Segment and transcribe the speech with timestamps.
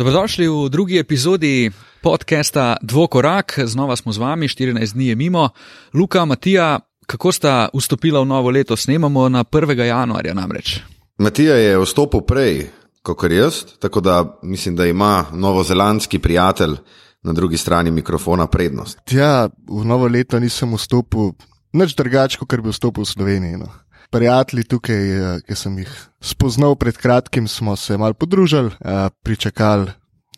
[0.00, 1.68] Dobrodošli v drugi epizodi
[2.00, 3.60] podcasta Dvokorak.
[3.68, 5.48] Znova smo z vami, 14 dni je mimo.
[5.92, 8.76] Luka, Matija, kako sta vstopila v novo leto?
[8.76, 9.76] Snemamo na 1.
[9.76, 10.80] januarja namreč.
[11.18, 12.70] Matija je vstopil prej,
[13.02, 16.80] kot jaz, tako da mislim, da ima novozelandski prijatelj
[17.22, 18.98] na drugi strani mikrofona prednost.
[19.10, 21.36] Ja, v novo leto nisem vstopil
[21.76, 23.58] nič drugače, kot bi vstopil v Slovenijo.
[23.58, 23.68] No.
[24.10, 25.90] Prijatelji tukaj, eh, ki sem jih
[26.20, 29.92] spoznal pred kratkim, smo se malo podružili, eh, pričakali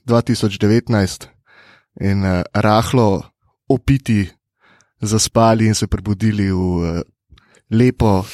[0.04, 1.29] 2019
[2.00, 3.22] in eh, rahlo
[3.68, 4.29] opiti,
[5.00, 7.03] zaspali in se prebudili v
[7.71, 8.25] lepo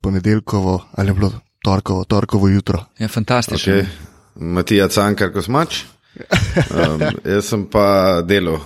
[0.00, 1.32] ponedeljkovo ali bilo
[1.64, 2.84] torkovo, torkovo jutro.
[2.98, 3.72] Je ja, fantastično.
[3.72, 3.86] Okay.
[4.34, 5.84] Matija Cankar, ko smač.
[6.12, 8.60] Um, jaz sem pa delal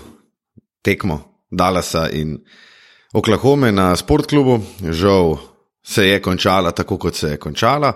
[0.83, 2.41] tekmo Dalasa in
[3.15, 4.59] Oklahome na sportklubu,
[4.91, 5.37] žal
[5.87, 7.93] se je končala tako, kot se je končala.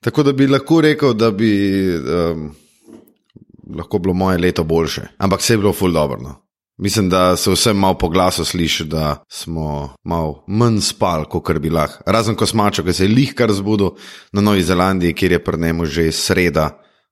[0.00, 1.50] Tako da bi lahko rekel, da bi
[1.98, 2.50] um,
[3.76, 6.20] lahko bilo moje leto boljše, ampak vse je bilo ful dobro.
[6.22, 6.34] No.
[6.78, 11.70] Mislim, da se vsem malo po glasu sliši, da smo malo manj spali, kot bi
[11.70, 12.02] lahko.
[12.06, 13.90] Razen ko smačo, ki se je lihkar zbudil
[14.32, 16.70] na Novi Zelandiji, kjer je pred njemu že sreda,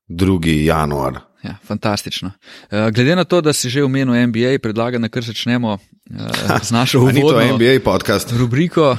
[0.09, 0.63] 2.
[0.63, 1.19] januar.
[1.43, 2.31] Ja, fantastično.
[2.71, 5.77] Uh, glede na to, da si že omenil NBA, predlagam, da kar začnemo
[6.09, 8.31] uh, z našo uvodno NBA podcast.
[8.31, 8.97] rubriko uh,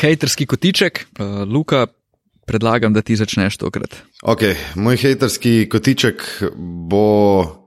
[0.00, 1.06] Haterski kotiček.
[1.18, 1.86] Uh, Luka,
[2.46, 3.96] predlagam, da ti začneš tokrat.
[4.22, 6.22] Okay, moj haterski kotiček
[6.88, 7.62] bo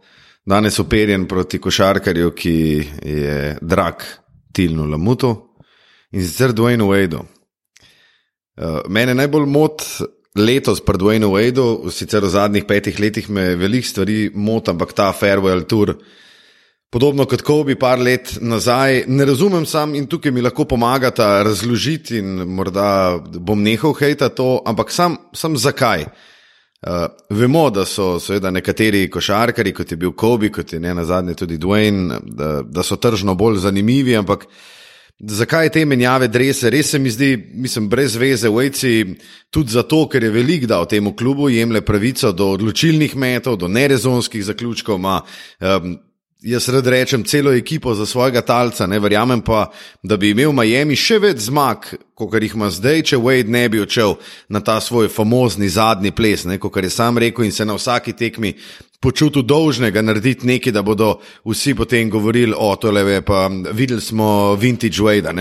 [0.45, 2.57] danes operjen proti košarkarju, ki
[3.03, 4.03] je drag
[4.53, 5.35] Tilnu Lamutu
[6.11, 7.23] in sicer Dwayne Wade.
[8.55, 13.87] Uh, mene najbolj moti letos pred Dwayne Wade, sicer v zadnjih petih letih me veliko
[13.87, 15.95] stvari moti, ampak ta farewell tour.
[16.95, 22.21] Podobno kot Kobe, par let nazaj, ne razumem sam in tukaj mi lahko pomagata razložiti,
[22.21, 26.05] in morda bom nehal hejta to, ampak sam, sam zakaj.
[26.05, 26.93] Uh,
[27.35, 31.35] vemo, da so seveda nekateri košarkari, kot je bil Kobe, kot je ne na zadnje
[31.35, 34.47] tudi Dwayne, da, da so tržno bolj zanimivi, ampak
[35.19, 36.69] Zakaj te menjave drese?
[36.69, 39.15] Res se mi zdi, mislim, brez veze, vojci,
[39.49, 44.43] tudi zato, ker je velik dal temu klubu, jemlje pravico do odločilnih metov, do nerezonskih
[44.43, 44.99] zaključkov.
[44.99, 45.21] Ma,
[45.61, 45.95] um,
[46.45, 49.71] jaz rad rečem celo ekipo za svojega talca, ne verjamem pa,
[50.03, 53.81] da bi imel Miami še več zmag, kot jih ima zdaj, če Wade ne bi
[53.81, 54.13] odšel
[54.53, 58.53] na ta svoj famozni zadnji ples, kot je sam rekel in se na vsaki tekmi
[59.01, 65.01] počutil dolžnega narediti nekaj, da bodo vsi potem govorili o tole, pa videli smo vintage
[65.01, 65.33] Wade.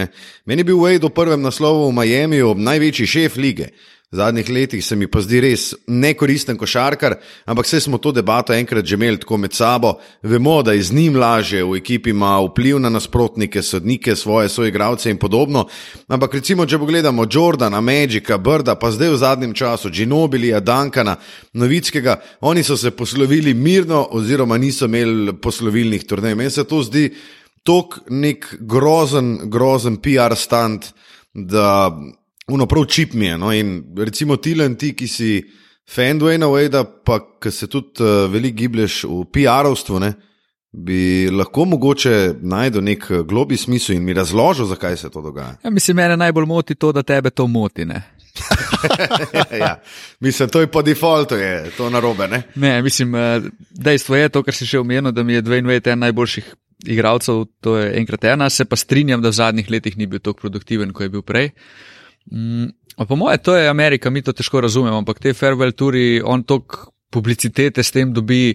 [0.44, 3.74] Meni je bil Wade v prvem naslovu v Miami, največji šef lige.
[4.14, 7.16] V zadnjih letih se mi pa zdi res nekoristen košarkar,
[7.50, 9.96] ampak vse smo to debato enkrat že imeli tako med sabo.
[10.22, 15.10] Vemo, da je z njim lažje, v ekipi ima vpliv na nasprotnike, sodnike, svoje soigravce
[15.10, 15.66] in podobno.
[16.06, 21.16] Ampak recimo, če pogledamo Jordana, Magika, Brda, pa zdaj v zadnjem času Ginobilija, Dankana,
[21.52, 26.38] Novickega, oni so se poslovili mirno oziroma niso imeli poslovilnih turnej.
[26.38, 27.10] Meni se to zdi
[27.66, 30.86] tok nek grozen, grozen PR stand,
[31.34, 31.90] da
[32.52, 33.38] Uno prav čip mi je.
[33.38, 33.52] No?
[33.52, 35.42] In recimo ti le ti, ki si
[35.88, 40.00] fan Dwayna Wade, pa ki se tudi uh, veliko giblješ v PR-ovstvu,
[40.74, 45.56] bi lahko mogoče najdel nek eh, globi smisel in mi razložil, zakaj se to dogaja.
[45.64, 47.86] Ja, mislim, mene najbolj moti to, da tebe to moti.
[49.60, 49.80] ja,
[50.20, 52.28] mislim, to je po defaultu, je to narobe.
[52.28, 52.42] Ne?
[52.54, 53.40] ne, mislim, eh,
[53.70, 56.54] dejstvo je to, kar si še omenil, da mi je Dwayne Wade en najboljših
[56.86, 58.50] igralcev, to je enkrat ena.
[58.50, 61.52] Se pa strinjam, da v zadnjih letih ni bil tako produktiven, kot je bil prej.
[62.32, 62.72] Mm,
[63.08, 66.78] po mojem, to je Amerika, mi to težko razumemo, ampak te farewell turi, on tok
[67.12, 68.54] publicitete s tem dobi.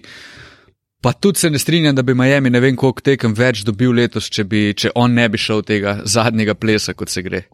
[1.00, 4.28] Pa tudi se ne strinjam, da bi Miami ne vem koliko tekem več dobil letos,
[4.28, 7.46] če, bi, če on ne bi šel tega zadnjega plesa, kot se gre.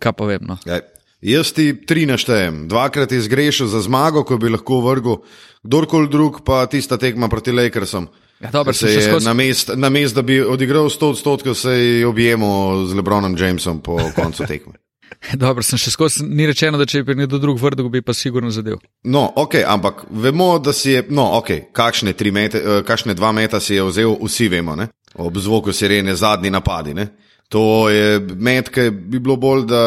[0.00, 0.46] Kaj pa vem?
[0.48, 0.56] No?
[0.64, 0.78] Ja,
[1.20, 2.64] jaz ti tri naštejem.
[2.70, 5.20] Dvakrat je zgrešil za zmago, ko bi lahko vrgel
[5.66, 8.08] kdorkoli drug, pa tista tekma proti Lakersom.
[8.40, 9.26] Ja, dobro, se je skozi...
[9.26, 13.82] na mest, na mest, da bi odigral 100 odstotkov, se je objemal z Lebronom Jamesom
[13.84, 14.78] po koncu tekme.
[15.42, 18.50] Dobro, sem še skozi, ni rečeno, da če bi nekdo drug vrtel, bi pa sigurno
[18.54, 18.78] zadev.
[19.04, 23.60] No, ok, ampak vemo, da si je, no, ok, kakšne, mete, uh, kakšne dva meta
[23.60, 24.88] si je vzel, vsi vemo, ne?
[25.18, 26.94] ob zvoku sirene, zadnji napadi.
[26.94, 27.08] Ne?
[27.48, 29.82] To je met, ki bi bilo bolj, da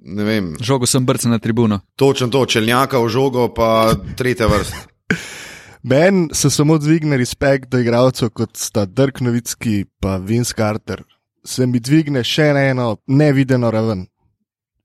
[0.00, 0.52] ne vem.
[0.62, 1.80] Žogo sem brcel na tribuno.
[1.96, 4.86] Točno to, čelnjaka v žogo, pa tretja vrsta.
[5.90, 11.02] Meni se samo dvigne respekt do igralcev, kot sta Dirk Novitski in Vince Carter.
[11.44, 14.06] Se mi dvigne še eno nevideno raven.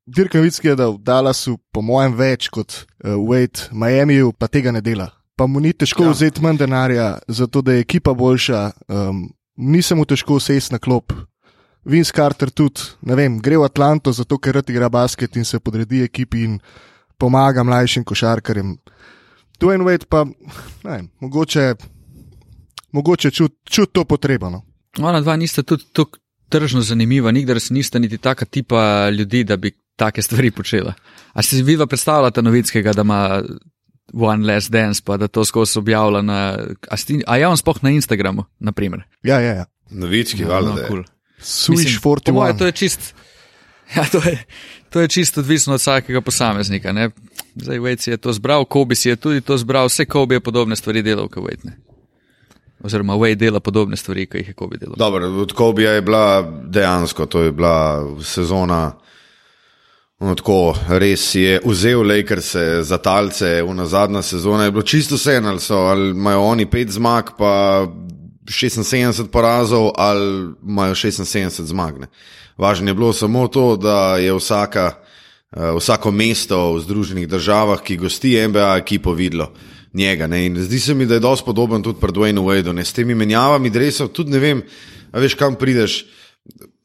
[0.06, 4.82] Dirk Novitski je dal Dallasu, po mojem, več kot uh, Wade, Miami, pa tega ne
[4.86, 5.10] dela.
[5.36, 6.12] Pa mu ni težko ja.
[6.14, 9.24] vzeti manj denarja, zato da je ekipa boljša, um,
[9.58, 11.14] nisem mu težko sesti na klop.
[11.86, 15.60] Vince Carter tudi, ne vem, gre v Atlanto, zato ker rad igra basket in se
[15.60, 16.60] podredi ekipi in
[17.18, 18.76] pomaga mlajšim košarkarjem.
[19.58, 20.22] Dwayne Wade pa,
[20.86, 21.66] ne vem, mogoče,
[22.94, 24.54] mogoče čuti čut to potrebo.
[24.54, 24.62] No.
[25.02, 29.58] Ona dva nista tudi tako tržno zanimiva, nikdar se nista niti taka tipa ljudi, da
[29.58, 30.94] bi take stvari počela.
[31.34, 33.42] A si vidva predstavljata novinskega, da ima
[34.14, 36.58] One Last Dance, pa da to skozi objavlja na.
[36.90, 39.04] A, sti, a je on spoh na Instagramu, naprimer?
[39.24, 39.66] Ja, ja, ja.
[39.90, 40.70] Novički, no, valjda.
[40.70, 41.04] No, No, cool.
[41.42, 42.00] Swish
[42.32, 42.58] moje, 41.
[42.58, 43.14] to je čist.
[43.96, 44.44] Ja, to je,
[44.90, 46.92] to je čisto odvisno od vsakega posameznika.
[46.92, 47.10] Ne?
[47.56, 50.76] Zdaj, si je to zbral, Kobe si je tudi to zbral, vse Kobe je podobne
[50.76, 51.64] stvari delal, kot.
[51.64, 51.78] Ne?
[52.82, 54.96] Oziroma, Wade dela podobne stvari, kot jih je Kobe delal.
[54.98, 58.92] Dobro, od Kobija je bila dejansko, to je bila sezona.
[60.20, 62.54] No, tako, res je vzel Lakers
[62.88, 66.90] za talce, v zadnja sezona je bilo čisto vse, ali, so, ali imajo oni pet
[66.90, 67.84] zmag, pa
[68.48, 72.00] 76 porazov, ali imajo 76 zmag.
[72.00, 72.08] Ne.
[72.58, 74.94] Važno je bilo samo to, da je vsaka,
[75.52, 79.52] uh, vsako mesto v Združenih državah, ki gosti NBA ekipo, videlo
[79.94, 80.28] njega.
[80.28, 80.46] Ne.
[80.46, 83.70] In zdi se mi, da je dosti podoben tudi pred Dwayne Wade, s temi menjavami
[83.70, 84.64] dresov, tudi ne vem,
[85.12, 86.06] veš kam prideš.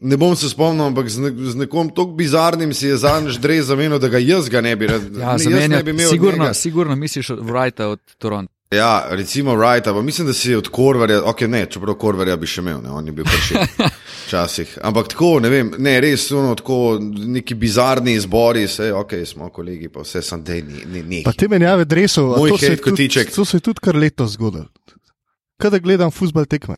[0.01, 3.67] Ne bom se spomnil, ampak z, ne, z nekom tako bizarnim si je zadnjič dres
[3.67, 5.03] zamenil, da ga jaz ga ne bi rad.
[5.15, 6.09] Ja, za mene ne bi imel.
[6.09, 8.53] sigurno, sigurno misliš od Wrighta od Toronto.
[8.71, 12.61] Ja, recimo Wright, pa mislim, da si od Korvarja, ok, ne, čeprav Korvarja bi še
[12.61, 13.55] imel, ne, on je bil prši
[14.27, 14.79] včasih.
[14.83, 16.77] Ampak tako, ne vem, ne, res ono tako,
[17.27, 21.23] neki bizarni izbori, vse, ok, smo kolegi, pa vse sem dej, ni, ni, ni.
[21.23, 23.35] Pa te menjave dresov, a Moj tudi- kotiček.
[23.35, 24.69] To se je tudi kar letos zgodilo.
[25.59, 26.77] Kada gledam futbal tekme.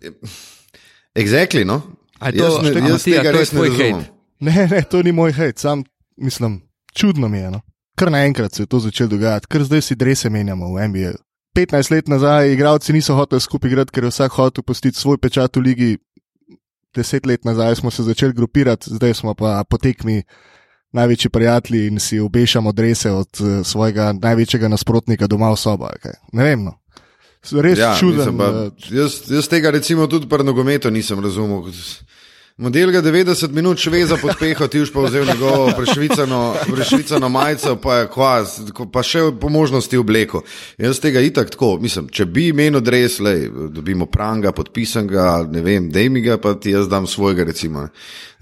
[1.14, 1.82] Exactly, no?
[2.22, 3.94] A je to- jaz ne, a jaz Matija, to je res ne tvoj razumem.
[3.94, 4.10] hejt?
[4.40, 5.84] Ne, ne, to ni moj hejt, sam
[6.16, 6.60] mislim,
[6.94, 7.50] čudno mi je.
[7.50, 7.60] No.
[7.94, 11.12] Kar naenkrat se je to začelo dogajati, ker zdaj si drese menjamo v NBA.
[11.54, 15.56] 15 let nazaj igralci niso hoteli skupaj igrati, ker je vsak hotel pustiti svoj pečat
[15.56, 15.98] v ligi.
[16.94, 20.22] 10 let nazaj smo se začeli grupirati, zdaj smo pa po tekmi
[20.92, 25.88] največji prijatelji in si obešamo drese od eh, svojega največjega nasprotnika doma v sobo.
[26.32, 26.64] Ne vem.
[26.64, 26.72] No.
[27.50, 28.36] Res ja, čuden.
[28.38, 31.66] pa, eh, jaz, jaz tega recimo tudi pri nogometu nisem razumel.
[32.56, 37.76] Model ga 90 minut šveza pod peho, ti už pa vzel njegovo prešvicano, prešvicano majico,
[37.76, 38.58] pa, je kvaz,
[38.92, 40.42] pa še po možnosti obleko.
[40.78, 45.64] Jaz tega itak tako, mislim, če bi imel dres, lej, dobimo pranga, podpisan ga, ne
[45.64, 47.88] vem, dej mi ga, pa ti jaz dam svojega, recimo.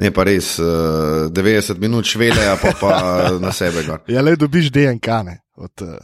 [0.02, 2.92] Ne pa res uh, 90 minut šveleja, pa pa
[3.38, 4.02] na sebe gor.
[4.10, 5.96] Ja, le dobiš DNK ne, od uh,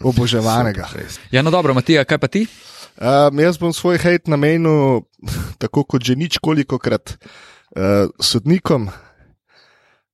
[0.00, 0.88] oboževanega.
[1.30, 2.46] Ja, no dobro, Matija, kaj pa ti?
[3.00, 5.04] Um, jaz bom svoj hejt namenil,
[5.62, 7.16] tako kot že nič koliko krat,
[7.76, 8.90] uh, sodnikom.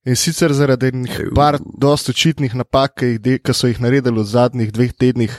[0.07, 4.23] In sicer zaradi enih par dosto očitnih napak, ki, jih de, ki so jih naredili
[4.23, 5.33] v zadnjih dveh tednih,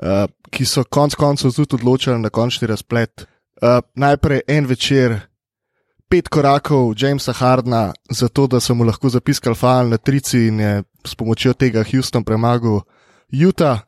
[0.00, 3.26] uh, ki so konec koncev tudi odločili na končni razplet.
[3.60, 5.18] Uh, najprej en večer,
[6.08, 10.72] pet korakov Jamesa Hardna, zato da so mu lahko zapiskali fal na trici in je
[11.04, 12.80] s pomočjo tega Houston premagal
[13.32, 13.80] Utah.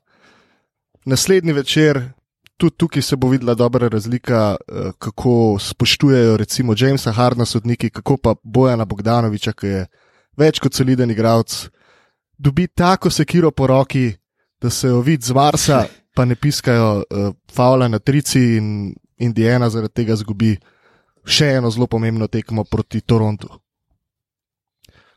[1.04, 2.00] Naslednji večer,
[2.56, 8.16] tudi tukaj se bo videla dobra razlika, eh, kako spoštujejo recimo Jamesa Hardna sodniki, kako
[8.16, 9.86] pa Bojana Bogdanoviča, ki je
[10.36, 11.68] več kot soliden igralec,
[12.38, 14.12] dobi tako sekiro po roki,
[14.62, 15.84] da se jo vidi z Marsa,
[16.14, 20.56] pa ne piskajo uh, faula na trici in Indiana zaradi tega zgubi
[21.24, 23.48] še eno zelo pomembno tekmo proti Torontu.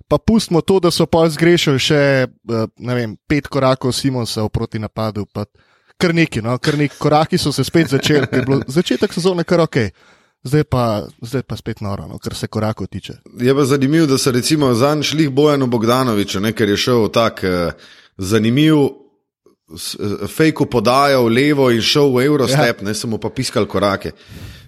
[0.08, 5.26] Pa pustimo to, da so pa zgrešili še eh, vem, pet korakov Simonsa proti napadu.
[5.26, 5.46] pa
[5.98, 9.78] Kar neki, no, kar neki koraki so se spet začeli, je začetek sezone kar ok,
[10.44, 13.14] zdaj pa, zdaj pa spet noro, no, kar se korakov tiče.
[13.40, 17.44] Je pa zanimivo, da so recimo zanj šli Bojanu Bogdanoviču, ne, ker je šel tak
[17.44, 17.72] eh,
[18.18, 18.76] zanimiv.
[18.76, 22.86] eh, Fejko podajal levo in šel v Eurostep, ja.
[22.86, 24.12] ne samo pa piskal korake.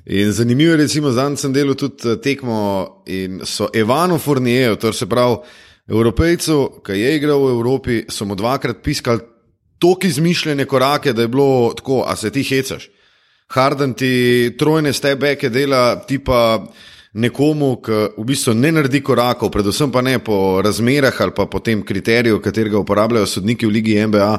[0.10, 4.94] In zanimivo je, recimo, zdaj sem delal tudi eh, tekmo in so Evanu Fournier, to
[4.94, 5.42] se pravi,
[5.88, 9.20] Evropejcu, ki je igral v Evropi, so mu dvakrat piskali
[9.80, 12.90] toliko izmišljene korake, da je bilo tako, a se ti hecaš.
[13.48, 16.66] Harden ti trojne stebeke dela, ti pa
[17.14, 21.60] nekomu, ki v bistvu ne naredi korakov, predvsem pa ne po razmerah ali pa po
[21.60, 24.34] tem kriteriju, katerega uporabljajo sodniki v Ligi NBA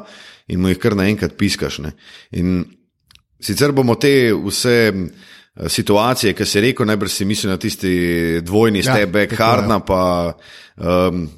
[0.48, 1.80] in mu jih kar naenkrat piskaš.
[1.84, 1.92] Ne.
[2.32, 2.64] In
[3.40, 4.92] sicer bomo te vse
[5.66, 9.36] situacije, ki si rekel, najbrž si mislil na tisti dvojni Ja, stebek je.
[9.36, 10.32] Hardna, pa
[10.76, 11.28] um,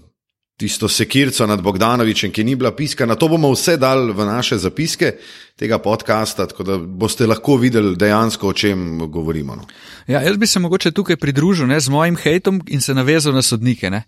[0.61, 3.17] tisto sekirco nad Bogdanovičem, ki ni bila piskana.
[3.17, 5.15] To bomo vse dali v naše zapiske
[5.57, 9.57] tega podcasta, tako da boste lahko videli dejansko, o čem govorimo.
[9.57, 9.65] No.
[10.07, 13.43] Ja, jaz bi se mogoče tukaj pridružil ne, z mojim hejtom in se navezal na
[13.43, 14.03] sodnike, ne,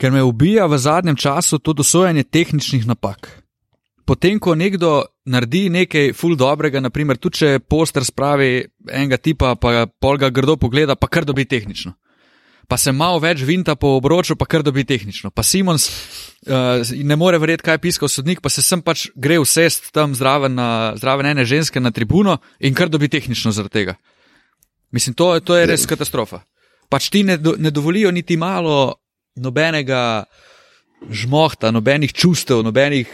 [0.00, 3.28] ker me ubija v zadnjem času to dosojanje tehničnih napak.
[4.10, 9.84] Potem, ko nekdo naredi nekaj ful dobrega, naprimer, tudi če poster spravi enega tipa, pa
[9.86, 11.94] pol ga grdo pogleda, pa kar dobi tehnično.
[12.70, 15.32] pa se malo več vinta po obroču, pa kar dobi tehnično.
[15.34, 19.40] Pa Simons uh, ne more verjeti, kaj je piskal sodnik, pa se sem pač gre
[19.42, 23.96] vsest tam zraven, na, zraven ene ženske na tribuno in kar dobi tehnično zaradi tega.
[24.94, 26.44] Mislim, to, to je res katastrofa.
[26.90, 29.02] Pač ti ne, do, ne dovolijo niti malo
[29.34, 30.24] nobenega
[31.10, 33.10] žmohta, nobenih čustev, nobenih.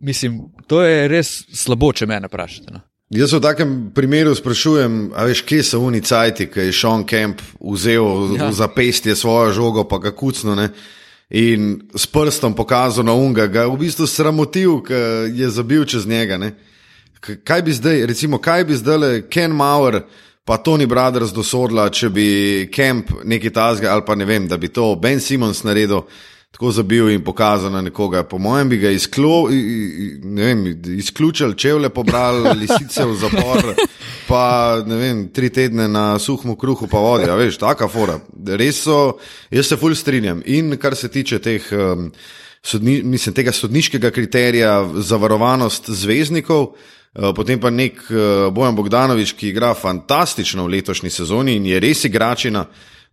[0.00, 2.72] Mislim, to je res slabo, če me vprašate.
[2.72, 2.80] No.
[3.10, 8.36] Jaz v takem primeru sprašujem, a veš, kje so unicajti, ki je Sean Kemp vzel
[8.38, 8.52] ja.
[8.54, 10.68] za pestje svojo žogo, pa ga kucno ne.
[11.30, 15.02] In s prstom pokazal na unga, ga v bistvu sramotil, ki
[15.34, 16.38] je zabil čez njega.
[16.38, 16.52] Ne.
[17.20, 20.04] Kaj bi zdaj, recimo, kaj bi zdaj Ken Mauer,
[20.46, 22.28] pa Tony Brothers dosodila, če bi
[22.72, 26.06] Kemp nekaj tazga ali pa ne vem, da bi to Ben Simons naredil
[26.50, 28.22] tako zabil in pokazal na nekoga.
[28.22, 29.46] Po mojem bi ga izklo,
[30.36, 30.64] vem,
[30.98, 33.70] izključili, če vle pobrali, lisice v zapor,
[34.28, 34.42] pa
[34.86, 37.28] ne vem, tri tedne na suhmu kruhu, pa vodi.
[37.30, 38.18] Ja, veš, taka fora.
[38.60, 40.42] Res so, jaz se fulj strinjam.
[40.46, 41.72] In kar se tiče teh.
[41.72, 42.12] Um,
[42.60, 49.32] Sodni, mislim, tega sodniškega kriterija za varovanost zvezdnikov, uh, potem pa nek uh, Bojan Bogdanovič,
[49.32, 52.66] ki igra fantastično v letošnji sezoni in je res igračina,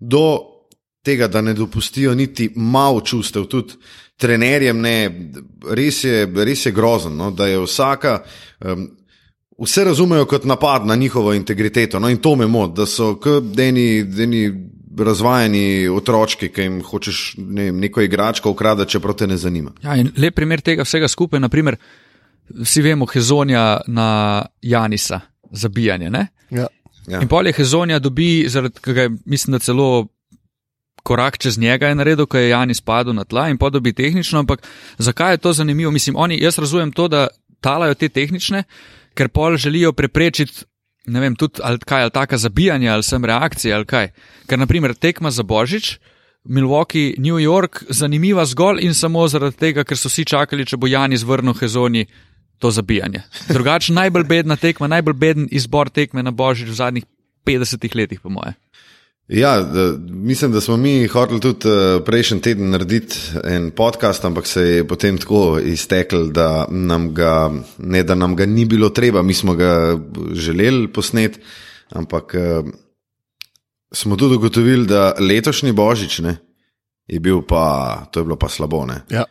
[0.04, 0.57] do
[1.08, 3.80] tega, da ne dopustijo niti malo čustev, tudi
[4.18, 4.96] trenerjem ne,
[5.78, 8.22] res je, res je grozno, no, da je vsaka.
[8.60, 8.90] Um,
[9.58, 11.98] Vse razumejo kot napad na njihovo integriteto.
[12.00, 14.52] No, in to me moti, da so deni
[15.06, 19.72] razvajeni otroci, ki jim hočeš ne, neko igračko ukradati, čeprav te ne zanima.
[19.84, 21.78] Ja, lep primer tega vsega skupaj, naprimer,
[22.50, 24.10] vsi vemo, Hezonja na
[24.62, 25.20] Janisa,
[25.52, 26.12] zabijanje.
[26.50, 26.68] Ja.
[27.08, 27.22] Ja.
[27.22, 30.08] In pol je Hezonja dobi, zaradi tega, mislim, da celo
[31.08, 34.66] korak čez njega je naredil, ko je Jan izpadel na tla in podobi tehnično, ampak
[34.98, 35.92] zakaj je to zanimivo?
[35.92, 37.28] Mislim, oni, jaz razumem to, da
[37.64, 38.64] talajo te tehnične,
[39.16, 40.66] ker pol želijo preprečiti,
[41.08, 44.12] ne vem, tudi ali kaj, ali taka zabijanja, ali sem reakcija, ali kaj.
[44.48, 45.98] Ker, naprimer, tekma za Božič,
[46.44, 50.92] Milwaukee, New York, zanimiva zgolj in samo zaradi tega, ker so vsi čakali, če bo
[50.92, 52.08] Jan izvrnil Hezoni.
[52.58, 53.20] To zabijanje.
[53.54, 57.04] Drugače, najbolj bedna tekma, najbolj beden izbor tekme na Božič v zadnjih
[57.46, 58.56] 50 letih, po moje.
[59.28, 64.48] Ja, da, mislim, da smo mi hoteli tudi uh, prejšnji teden narediti en podcast, ampak
[64.48, 69.22] se je potem tako iztekel, da nam ga, ne, da nam ga ni bilo treba,
[69.22, 70.00] mi smo ga
[70.32, 71.40] želeli posneti,
[71.90, 72.70] ampak uh,
[73.92, 76.38] smo tudi ugotovili, da letošnji božič ne,
[77.08, 78.88] je bil pa, to je bilo pa slabo.
[79.10, 79.24] Ja.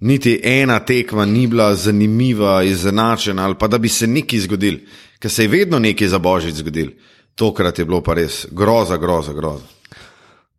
[0.00, 4.78] Niti ena tekma ni bila zanimiva, izenačena ali pa da bi se nekaj zgodil,
[5.18, 6.90] ker se je vedno nekaj za božič zgodil
[7.36, 9.64] tokrat je bilo pa res groza, groza, groza.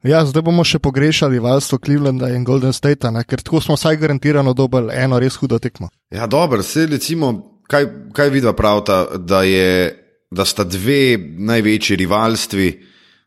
[0.06, 3.24] Ja, zdaj bomo še pogrešali valstvo Clevelanda in Golden State, ne?
[3.26, 5.90] ker tako smo vsaj garantirano dobili eno res hudo tekmo.
[6.14, 7.34] Ja, dobro, se recimo,
[7.68, 9.90] kaj, kaj vidva pravta, da, je,
[10.32, 12.70] da sta dve največji rivalstvi,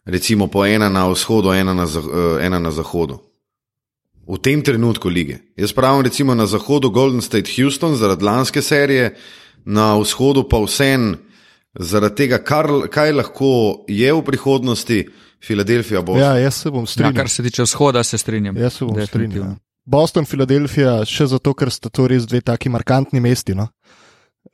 [0.06, 1.88] recimo po ena na vzhodu, ena na,
[2.40, 3.18] ena na zahodu.
[4.30, 5.40] V tem trenutku lige.
[5.58, 9.16] Jaz pravim, recimo na zahodu Golden State Houston zaradi lanske serije,
[9.66, 11.16] na vzhodu pa vsem
[11.78, 13.50] zaradi tega, kar, kaj lahko
[13.88, 15.00] je v prihodnosti,
[15.40, 16.18] Filadelfija bo.
[16.20, 17.14] Ja, jaz se bom strinjal.
[17.14, 18.56] Ja, kar se tiče vzhoda, se strinjam.
[18.60, 19.46] Jaz se bom strinjal.
[19.46, 19.54] Ja.
[19.88, 23.56] Boston, Filadelfija, še zato, ker sta to res dve taki markantni mesti.
[23.56, 23.70] No?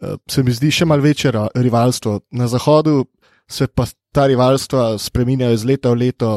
[0.00, 2.20] Eh, se mi zdi še mal večje rivalstvo.
[2.38, 3.04] Na zahodu
[3.50, 6.36] se pa ta rivalstva spreminjajo iz leta v leto.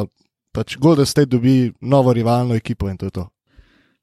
[0.53, 3.27] Pač Golden State dobi novo rivalno ekipo in to je to.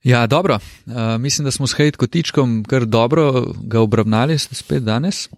[0.07, 0.55] Ja, dobro.
[0.87, 5.27] Uh, mislim, da smo s Hejt Kotičkom kar dobro ga obravnali spet danes.
[5.27, 5.33] Uh,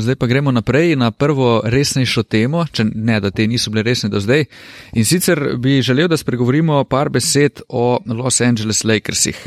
[0.00, 4.10] zdaj pa gremo naprej na prvo resnejšo temo, če ne, da te niso bile resne
[4.10, 4.44] do zdaj.
[4.92, 9.46] In sicer bi želel, da spregovorimo par besed o Los Angeles Lakersih.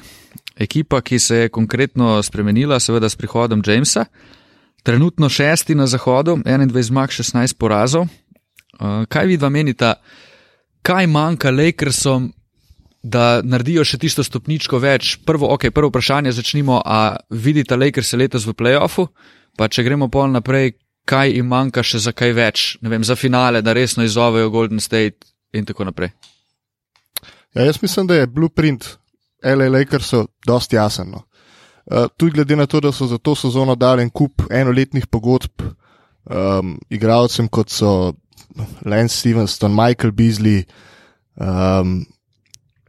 [0.55, 4.05] Ekipa, ki se je konkretno spremenila, seveda s prihodom Jamesa.
[4.83, 8.07] Trenutno šesti na zahodu, 21 zmag, 16 porazov.
[8.07, 9.97] Uh, kaj vi dva menita,
[10.81, 12.31] kaj manjka Lakersom
[13.03, 15.15] da naredijo še tisto stopničko več.
[15.25, 19.07] Prvo, ok, prvo vprašanje začnimo, a vidite Lakers letos v playoffu,
[19.57, 20.75] pa če gremo pol naprej,
[21.09, 24.79] kaj jim manjka še za kaj več, ne vem, za finale, da resno izzovejo Golden
[24.79, 26.13] State in tako naprej.
[27.53, 28.85] Ja, jaz mislim, da je blueprint
[29.43, 31.11] LA Lakersov dosti jasen.
[31.11, 31.25] No.
[31.85, 35.65] Uh, tudi glede na to, da so za to sezono dali en kup enoletnih pogodb
[36.29, 38.13] um, igralcem, kot so
[38.85, 40.63] Lance Stevenson, Michael Beasley,
[41.35, 42.05] um,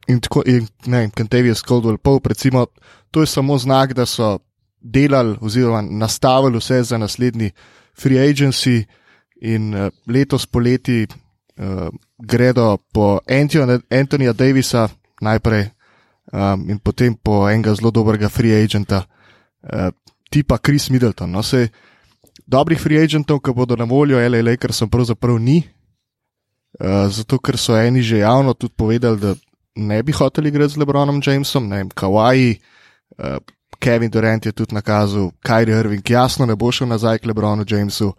[0.07, 0.43] in tako
[0.87, 2.67] ne, Cantavius Coldwell Pope, recimo,
[3.11, 4.39] to je samo znak, da so
[4.81, 7.51] delali oziroma nastavili vse za naslednji
[8.01, 8.85] free agency
[9.41, 13.19] in uh, letos poleti uh, gredo po
[13.91, 14.89] Antonija Davisa
[15.21, 15.69] najprej
[16.33, 19.05] um, in potem po enega zelo dobrega free agenta,
[19.63, 19.91] uh,
[20.31, 21.31] tipa Chris Middleton.
[21.31, 21.69] No, se,
[22.47, 25.63] dobrih free agentov, ki bodo na voljo, LA Lakersom pravzaprav ni.
[26.81, 29.35] Uh, zato, ker so eni že javno tudi povedali, da
[29.75, 32.57] ne bi hoteli igrati z Lebronom Jamesom, ne vem, Kawaii,
[33.19, 33.37] uh,
[33.79, 38.13] Kevin Durant je tudi nakazal, Kyrie Irving jasno ne bo šel nazaj k Lebronu Jamesu.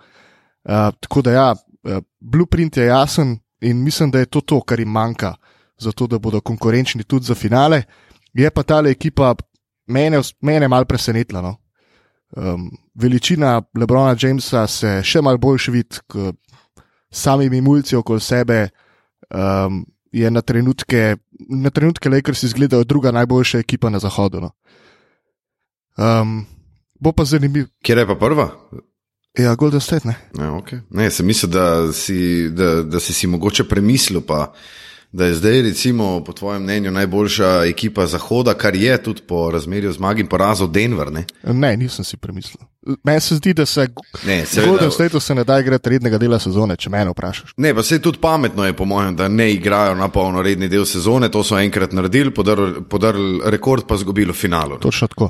[0.64, 4.80] Uh, tako da ja, uh, blueprint je jasen in mislim, da je to to, kar
[4.80, 5.36] jim manjka,
[5.80, 7.84] zato da bodo konkurenčni tudi za finale.
[8.34, 9.36] Je pa ta ekipa
[9.88, 11.42] mene, mene mal presenetila.
[11.42, 11.56] No?
[12.36, 16.36] Um, veličina Lebrona Jamesa se še mal boljš vidi, kot
[17.12, 18.70] samimi mulci okoli sebe.
[19.30, 21.16] Um, je na trenutke,
[21.50, 24.42] na trenutke Lakers izgledajo druga najboljša ekipa na zahodu.
[24.42, 24.52] No?
[25.98, 26.46] Um,
[27.00, 27.68] bo pa zanimiv.
[27.84, 28.50] Kje je pa prva?
[29.38, 30.08] Ja, Golden State.
[30.08, 30.80] Ne, ja, okay.
[30.90, 34.54] ne sem mislil, da si, da, da si si mogoče premislil, pa,
[35.14, 39.92] da je zdaj, recimo, po tvojem mnenju, najboljša ekipa Zahoda, kar je tudi po razmerju
[39.92, 41.12] zmag in porazov Denver.
[41.12, 41.26] Ne?
[41.44, 42.66] ne, nisem si premislil.
[43.04, 43.88] Meni se zdi, da se
[44.26, 47.54] Ne, v Golden Stateu se ne da igrati rednega dela sezone, če me vprašaš.
[47.58, 50.86] Ne, pa se tudi pametno je, po mojem, da ne igrajo na polno redni del
[50.86, 51.30] sezone.
[51.32, 53.16] To so enkrat naredili, podarili podar
[53.46, 54.80] rekord, pa zgubili v finalu.
[54.82, 55.30] Točno tako.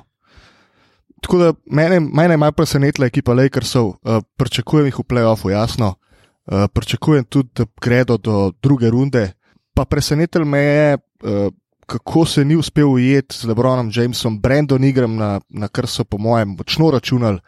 [1.21, 5.95] Tako da mene, mene je malo presenetila ekipa Lakersov, uh, pričakujem jih v playoffu, jasno.
[6.45, 9.31] Uh, pričakujem tudi, da gredo do druge runde.
[9.73, 11.53] Pa presenetil me je, uh,
[11.87, 16.17] kako se ni uspel ujeti z Lebronom Jamesom, Brandon Ingram, na, na kar so po
[16.17, 17.39] mojem močno računali.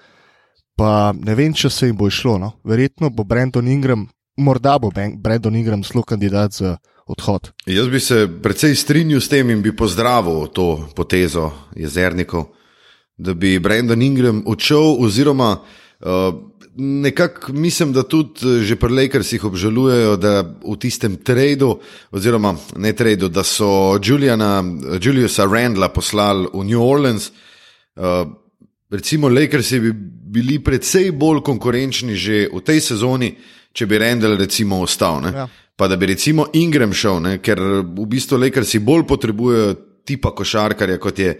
[0.75, 2.37] Pa ne vem, če se jim bo išlo.
[2.37, 2.51] No?
[2.63, 6.77] Verjetno bo Brandon Ingram, morda bo Brandon Ingram zelo kandidat za
[7.07, 7.51] odhod.
[7.65, 12.49] Jaz bi se precej strinjal s tem in bi pozdravil to potezo jezernikov
[13.17, 15.57] da bi Brendan Ingram odšel, oziroma
[15.99, 16.07] uh,
[16.77, 21.79] nekako mislim, da tudi že pri Lakersih obžalujejo, da v tistem tradu,
[22.11, 24.63] oziroma ne tradu, da so Juliana,
[25.01, 27.31] Juliusa Randla poslali v New Orleans.
[27.95, 28.27] Uh,
[28.89, 29.91] recimo, Lakersi bi
[30.35, 33.31] bili precej bolj konkurenčni že v tej sezoni,
[33.71, 35.23] če bi Randall recimo ostal.
[35.33, 35.47] Ja.
[35.75, 37.37] Pa da bi recimo Ingram šel, ne?
[37.43, 41.33] ker v bistvu Lakersi bolj potrebujejo tipa košarkarja, kot je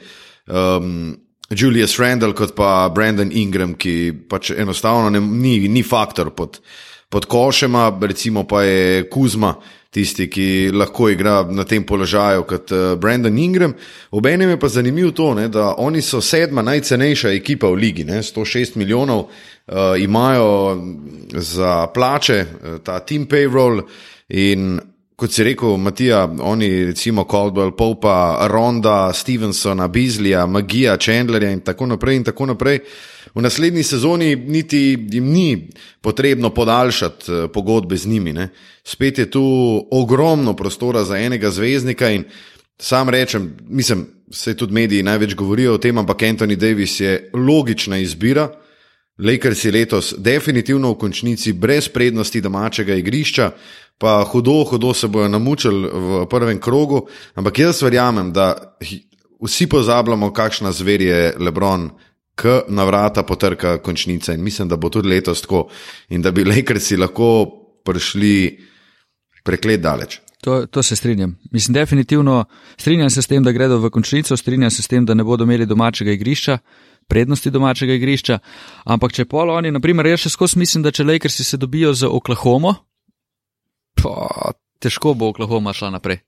[0.48, 1.15] um,
[1.50, 6.60] Julius Randall, kot pa Brandon Ingram, ki pač enostavno ne, ni, ni faktor pod,
[7.10, 9.53] pod košema, recimo pa je Kuzma
[9.96, 13.75] tisti, ki lahko igra na tem položaju kot uh, Brandon Ingram.
[14.12, 18.20] Obenem je pa zanimivo to, ne, da oni so sedma najcenejša ekipa v ligi, ne,
[18.25, 20.50] 106 milijonov uh, imajo
[21.31, 23.86] za plače, uh, ta team payroll
[24.29, 24.79] in
[25.16, 31.86] kot si rekel, Matija, oni recimo Caldwell, Popa, Ronda, Stevensona, Bizlija, Magija, Chandlerja in tako
[31.86, 32.80] naprej in tako naprej.
[33.36, 35.68] V naslednji sezoni niti jim ni
[36.01, 38.34] potrebno podaljšati eh, pogodbe z njimi.
[38.34, 38.50] Ne.
[38.84, 39.44] Spet je tu
[39.92, 42.24] ogromno prostora za enega zvezdnika in
[42.78, 47.98] sam rečem, mislim, se tudi mediji največ govorijo o tem, ampak Anthony Davis je logična
[47.98, 48.50] izbira.
[49.18, 53.51] Lakers je letos definitivno v končnici brez prednosti domačega igrišča,
[53.98, 57.08] pa hudo, hudo se bojo namučili v prvem krogu.
[57.36, 58.75] Ampak jaz verjamem, da
[59.42, 61.90] vsi pozabljamo, kakšna zver je Lebron,
[62.36, 65.70] ki na vrata potrka končnica in mislim, da bo tudi letos tako
[66.10, 67.46] in da bi Lakersi lahko
[67.86, 68.60] prišli
[69.44, 70.20] preklet daleč.
[70.42, 71.40] To, to se strinjam.
[71.51, 72.46] Mislim, definitivno
[72.78, 75.44] strinjam se s tem, da gredo v končnico, strinjam se s tem, da ne bodo
[75.44, 76.58] imeli domačega igrišča,
[77.07, 78.39] prednosti domačega igrišča.
[78.85, 82.09] Ampak če pol oni, naprimer, jaz še skozi mislim, da če Lakersi se dobijo z
[82.09, 82.75] Oklahomo,
[84.01, 86.22] pa težko bo Oklahoma šla naprej.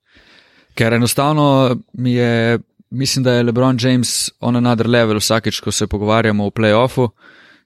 [0.78, 2.60] Ker enostavno mi je,
[2.90, 7.10] mislim, da je LeBron James on another level vsakeč, ko se pogovarjamo o playoffu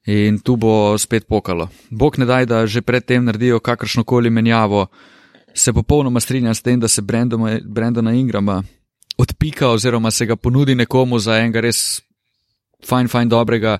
[0.06, 1.68] in tu bo spet pokalo.
[1.90, 4.86] Bog ne daj, da že predtem naredijo kakršno koli menjavo.
[5.54, 8.62] Se popolnoma strinjam s tem, da se Brandona, Brandona Ingrama
[9.18, 12.00] odpika oziroma se ga ponudi nekomu za enega res
[12.86, 13.78] fajn, fajn dobrega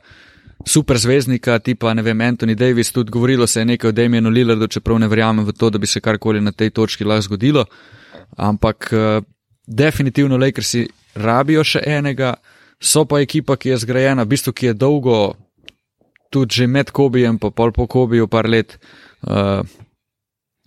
[0.66, 4.66] super zvezdnika, tipa ne vem, Anthony Davis, tudi govorilo se je nekaj o Damienu Lillardu,
[4.66, 7.64] čeprav ne verjamem v to, da bi se karkoli na tej točki lahko zgodilo.
[8.36, 9.24] Ampak uh,
[9.66, 12.34] definitivno Lakersi rabijo še enega,
[12.80, 15.34] so pa ekipa, ki je zgrajena, v bistvu, ki je dolgo,
[16.30, 18.78] tudi že med Kobijem, pa pol po Kobiju, par let,
[19.26, 19.60] uh,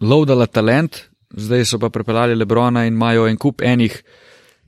[0.01, 4.03] loadala talent, zdaj so pa prepeljali Lebrona in imajo en kup enih.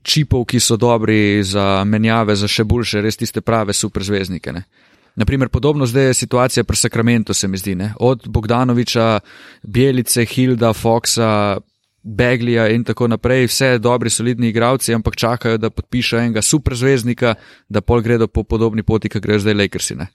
[0.07, 4.53] Čipov, ki so dobri za menjave, za še boljše, res tiste prave superzvezdnike.
[4.55, 7.75] Uh, Naprimer, podobno zdaj je situacija pri Sakramentu, se mi zdi.
[7.75, 7.93] Ne?
[7.99, 9.19] Od Bogdanoviča,
[9.63, 11.57] Bielice, Hilda, Foxa,
[12.03, 17.33] Beglija in tako naprej, vse dobri, solidni igravci, ampak čakajo, da podpišejo enega superzvezdnika,
[17.69, 19.95] da pol gredo po podobni poti, kot grejo zdaj Lakersi.
[19.95, 20.07] Ne?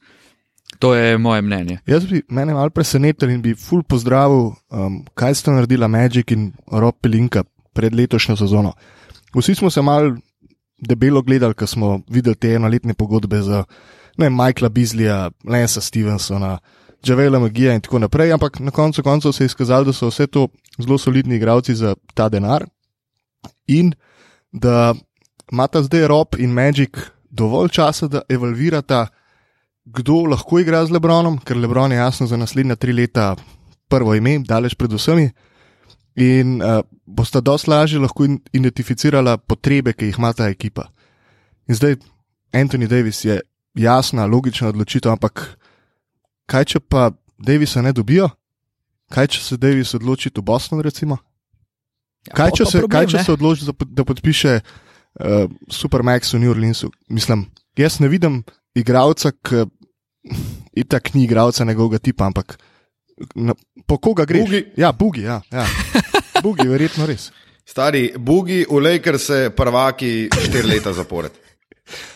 [0.78, 1.80] To je moje mnenje.
[1.86, 6.52] Jaz bi mene malo presenetil in bi ful pozdravil, um, kaj sta naredila Magic in
[6.70, 7.42] Rob Pelinka
[7.74, 8.72] pred letošnjo sezono.
[9.34, 10.14] Vsi smo se mal
[10.78, 13.64] debelo gledali, ko smo videli te enoletne pogodbe za
[14.18, 16.58] ne, Michaela Bizlija, Lensa Stevensona,
[17.06, 20.26] Javela Magija in tako naprej, ampak na koncu koncev se je izkazalo, da so vse
[20.26, 22.66] to zelo solidni igravci za ta denar
[23.66, 23.92] in
[24.52, 24.94] da
[25.52, 26.98] imata zdaj Rob in Magic
[27.30, 29.06] dovolj časa, da evalvirata,
[29.84, 33.34] kdo lahko igra z Lebronom, ker Lebron je jasno za naslednja tri leta
[33.88, 35.30] prvo ime, daleč pred vsemi.
[36.16, 40.90] In uh, bosta dosti lažje lahko identificirala potrebe, ki jih ima ta ekipa.
[41.68, 41.96] In zdaj
[42.52, 43.40] Anthony Davis je
[43.74, 45.56] jasna, logična odločitev, ampak
[46.46, 48.28] kaj če pa Davisa ne dobijo?
[49.12, 51.18] Kaj če se Davis odloči v Boston, recimo?
[52.28, 53.24] Ja, Kaj če se, problem, kaj, če ne?
[53.24, 56.92] se odloči, da, pod- da podpiše uh, Supermax v New Orleansu?
[57.08, 57.46] Mislim,
[57.76, 58.42] jaz ne vidim
[58.78, 59.64] igralca, ki
[60.78, 62.58] itak ni igralca njegovega tipa, ampak
[63.34, 63.54] na,
[63.86, 64.44] po koga greš?
[64.44, 64.64] Boogie.
[64.76, 65.40] Ja, Bugi, ja.
[65.52, 65.66] ja.
[66.44, 67.30] Bugi, verjetno res.
[67.64, 71.38] Stari Bugi, v Lakers se prvaki štiri leta zapored.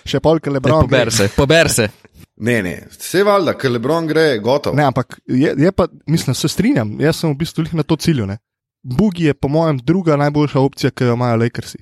[0.06, 0.86] Še polk Ne, Lebron.
[0.86, 1.88] Pober se, pober se.
[2.36, 4.76] Ne, ne, vse valjda, ker Lebron gre, gotovo.
[4.76, 7.96] Ne, ampak je, je pa, mislim, se strinjam, jaz sem v bistvu lih na to
[7.96, 8.26] cilju.
[8.28, 8.38] Ne.
[8.86, 11.80] Bugi je, po mojem, druga najboljša opcija, ki jo imajo Lakersi.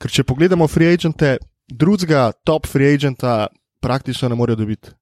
[0.00, 1.36] Ker če pogledamo free agente,
[1.68, 3.50] drugega top free agenta
[3.84, 4.94] praktično ne morejo dobiti.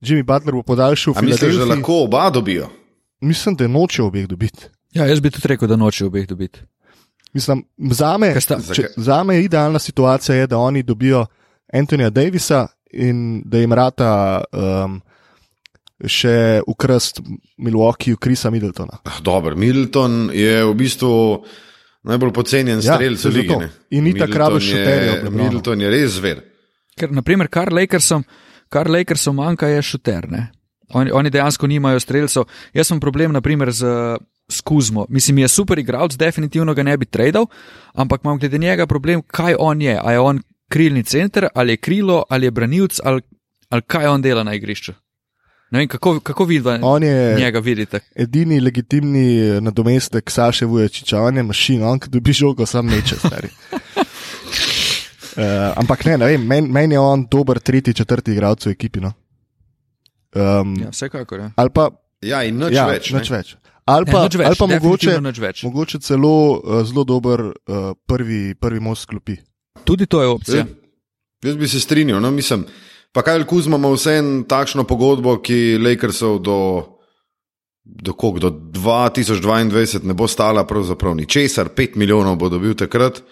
[0.00, 1.70] Jimmy Butler bo podaljšal A misliš, da Filadelfiji.
[1.72, 2.68] lahko oba dobijo?
[3.20, 4.64] Mislim, da noče obeh dobiti.
[4.92, 6.60] Ja, jaz bi tudi rekel, da noče obeh dobiti.
[7.32, 11.26] Mislim, zame, Ker sta- če, zame idealna situacija je, da oni dobijo
[11.72, 14.10] Antonija Davisa in da jim rata
[14.52, 15.00] um,
[16.02, 17.20] še ukrast
[17.58, 18.98] Milwaukee, Krisa Middletona.
[19.02, 21.44] Ah, Dobro, Middleton je v bistvu
[22.04, 23.56] najbolj pocenjen Ja, strelec saj v lige.
[23.56, 23.70] ne.
[23.90, 24.06] In
[24.60, 25.42] je- šuterja ob Lebronu.
[25.42, 26.42] Middleton je res zver.
[26.96, 28.24] Ker, naprimer, kar Lakersom,
[28.76, 30.28] kar Lakersom manjka, je šuter.
[30.30, 30.48] Ne?
[30.94, 32.44] Oni, oni dejansko nimajo streljcev.
[32.76, 33.86] Jaz sem problem, naprimer, z,
[34.52, 35.06] s Kuzmo.
[35.08, 37.48] Mislim, je super igralec, definitivno ga ne bi tradal,
[37.94, 39.96] ampak imam glede njega problem, kaj on je.
[40.02, 43.22] A je on krilni center, ali je krilo, ali je branilc, ali,
[43.70, 44.92] ali kaj on dela na igrišču.
[45.70, 48.00] Ne vem, kako, kako vidva On je njega vidite.
[48.14, 53.48] edini legitimni nadomestek Saše Vujačiča, on je mašina, on dobi žogo, sam neče, stari.
[55.36, 59.00] Uh, ampak ne, ne vem, meni men je on dober tretji, četrti igralec v ekipi.
[59.04, 59.12] No.
[60.36, 61.40] Um, Ja, vsekakor.
[61.40, 61.50] Ja.
[61.56, 61.90] ali pa
[62.24, 63.10] Ja, in nič ja, več.
[63.12, 63.20] ne.
[63.20, 63.54] Nič več.
[63.86, 65.12] Ali Ne, pa, nič več, ali pa mogoče,
[65.68, 69.36] mogoče celo uh, zelo dober uh, prvi, prvi most klopi.
[69.86, 70.64] Tudi to je opcija.
[70.64, 72.18] Jaz, jaz bi se strinjal.
[72.24, 72.64] No, mislim,
[73.14, 76.58] pa kaj Kuzma ima vseeno takšno pogodbo, ki Lakersov do,
[77.84, 83.22] do, koliko, do 2022 ne bo stala pravzaprav ničesar, 5 milijonov bo dobil takrat.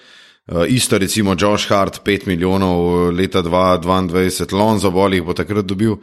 [0.46, 5.64] Uh, isto recimo Josh Hart, 5 milijonov eh, leta 2022, Lonzo Ball jih bo takrat
[5.64, 5.96] dobil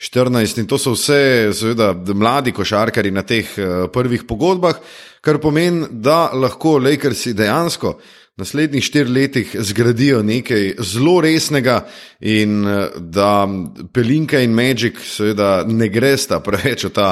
[0.00, 4.80] 14 in to so vse seveda mladi košarkari na teh uh, prvih pogodbah,
[5.20, 7.98] kar pomeni, da lahko Lakersi dejansko
[8.40, 11.82] naslednjih štirih letih zgradijo nekaj zelo resnega
[12.20, 12.64] in
[12.96, 13.44] da
[13.92, 17.10] Pelinka in Magic seveda ne gresta preveč v ta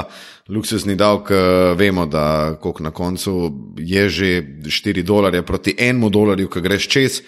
[0.51, 1.31] luksuzni davek.
[1.31, 7.23] eh, Vemo, da na koncu je že 4 dolarje proti enemu dolarju, ki greš čez.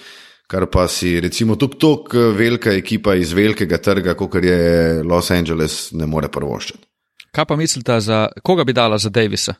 [0.47, 5.93] Kar pa si recimo tudi tako velika ekipa iz velikega trga, kot je Los Angeles,
[5.93, 6.87] ne more prvoščiti.
[7.33, 9.55] Kaj pa mislite, za koga bi dala za Davisa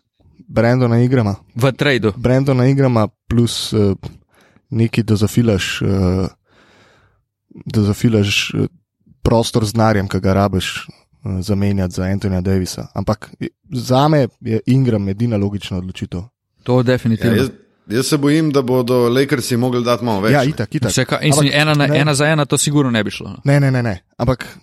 [0.49, 2.13] Brendona igrama, v tradu?
[2.17, 3.97] Brendona igrama plus uh,
[4.71, 6.27] neki, da zafilaš, uh,
[7.49, 8.67] da zafilaš uh,
[9.23, 10.87] prostor z narjem, ki ga rabiš
[11.41, 12.87] zamenjati za Antonija Davisa.
[12.95, 13.31] Ampak
[13.71, 16.21] za me je Ingram edina logična odločitev.
[16.63, 17.37] To Ja, definitivno.
[17.37, 17.49] jaz,
[17.87, 20.33] jaz se bojim, da bodo Lakersi mogli dati malo več.
[20.33, 20.91] Ja, itak, itak.
[20.91, 21.99] Vse, in Ampak ena, na, ne.
[21.99, 23.29] ena za ena, to sigurno ne bi šlo.
[23.29, 23.37] no.
[23.45, 24.05] Ne, ne, ne, ne.
[24.17, 24.59] ampak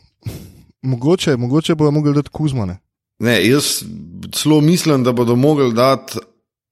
[0.81, 2.77] mogoče, mogoče bojo mogli dati Kuzmane.
[3.19, 3.63] Ne, jaz
[4.31, 6.17] celo mislim, da bodo mogli dati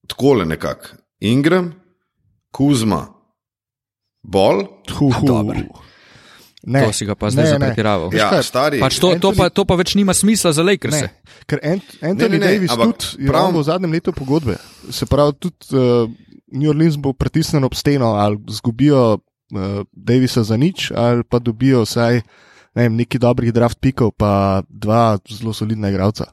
[0.07, 0.87] takole nekako.
[1.19, 1.73] Ingram,
[2.51, 3.07] Kuzma,
[4.23, 4.63] Bol.
[4.97, 5.27] Hu, hu.
[5.27, 5.55] dobro.
[6.67, 7.55] Ne, To si ga pa zdaj ne, ne.
[7.55, 8.09] zapretiraval.
[8.11, 8.79] Veš Ja, stari.
[8.79, 10.97] Pač to, to, pa, to pa več nima smisla za Lakers.
[10.97, 11.07] Ne,
[11.45, 14.57] ker Ant Anthony Ne, ne, ne, Davis tudi je prav- v zadnjem letu pogodbe.
[14.89, 16.11] Se pravi, tudi uh,
[16.49, 19.19] New Orleans bo pritisnjen ob steno, ali zgubijo uh,
[19.89, 22.19] Davisa za nič, ali pa dobijo vsaj
[22.75, 26.27] ne vem, nekaj dobrih draft pikov, pa dva zelo solidna igralca.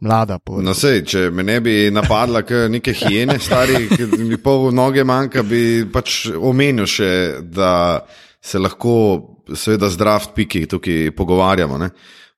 [0.00, 4.34] Mlada, po No, sej, če me ne bi napadla, kot neke hijene, stari, ki mi
[4.36, 7.10] pol noge manjka, bi pač omenil še,
[7.44, 8.00] da
[8.40, 8.94] se lahko,
[9.56, 11.78] seveda, z draft piki tukaj pogovarjamo.
[11.78, 11.90] Ne?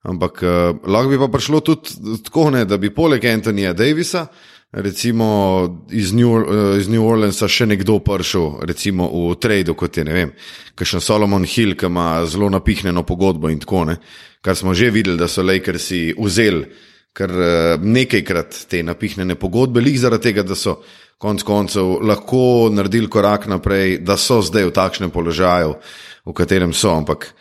[0.05, 0.51] Ampak uh,
[0.87, 4.27] lahko bi pa prišlo tudi tako, ne, da bi poleg Antonija Davisa,
[4.73, 10.05] recimo iz New, uh, iz New Orleansa, še nekdo prišel, recimo v tradu, kot je
[10.05, 10.35] ne vem,
[10.77, 13.97] kakšen Solomon Hill, ki ima zelo napihnjeno pogodbo in tako ne.
[14.45, 19.99] Kar smo že videli, da so Lakersi vzeli kar eh, nekajkrat te napihnjene pogodbe, lih
[20.01, 20.81] zaradi tega, da so
[21.23, 25.77] konec koncev lahko naredili korak naprej, da so zdaj v takšnem položaju,
[26.25, 26.95] v katerem so.
[26.97, 27.35] Ampak,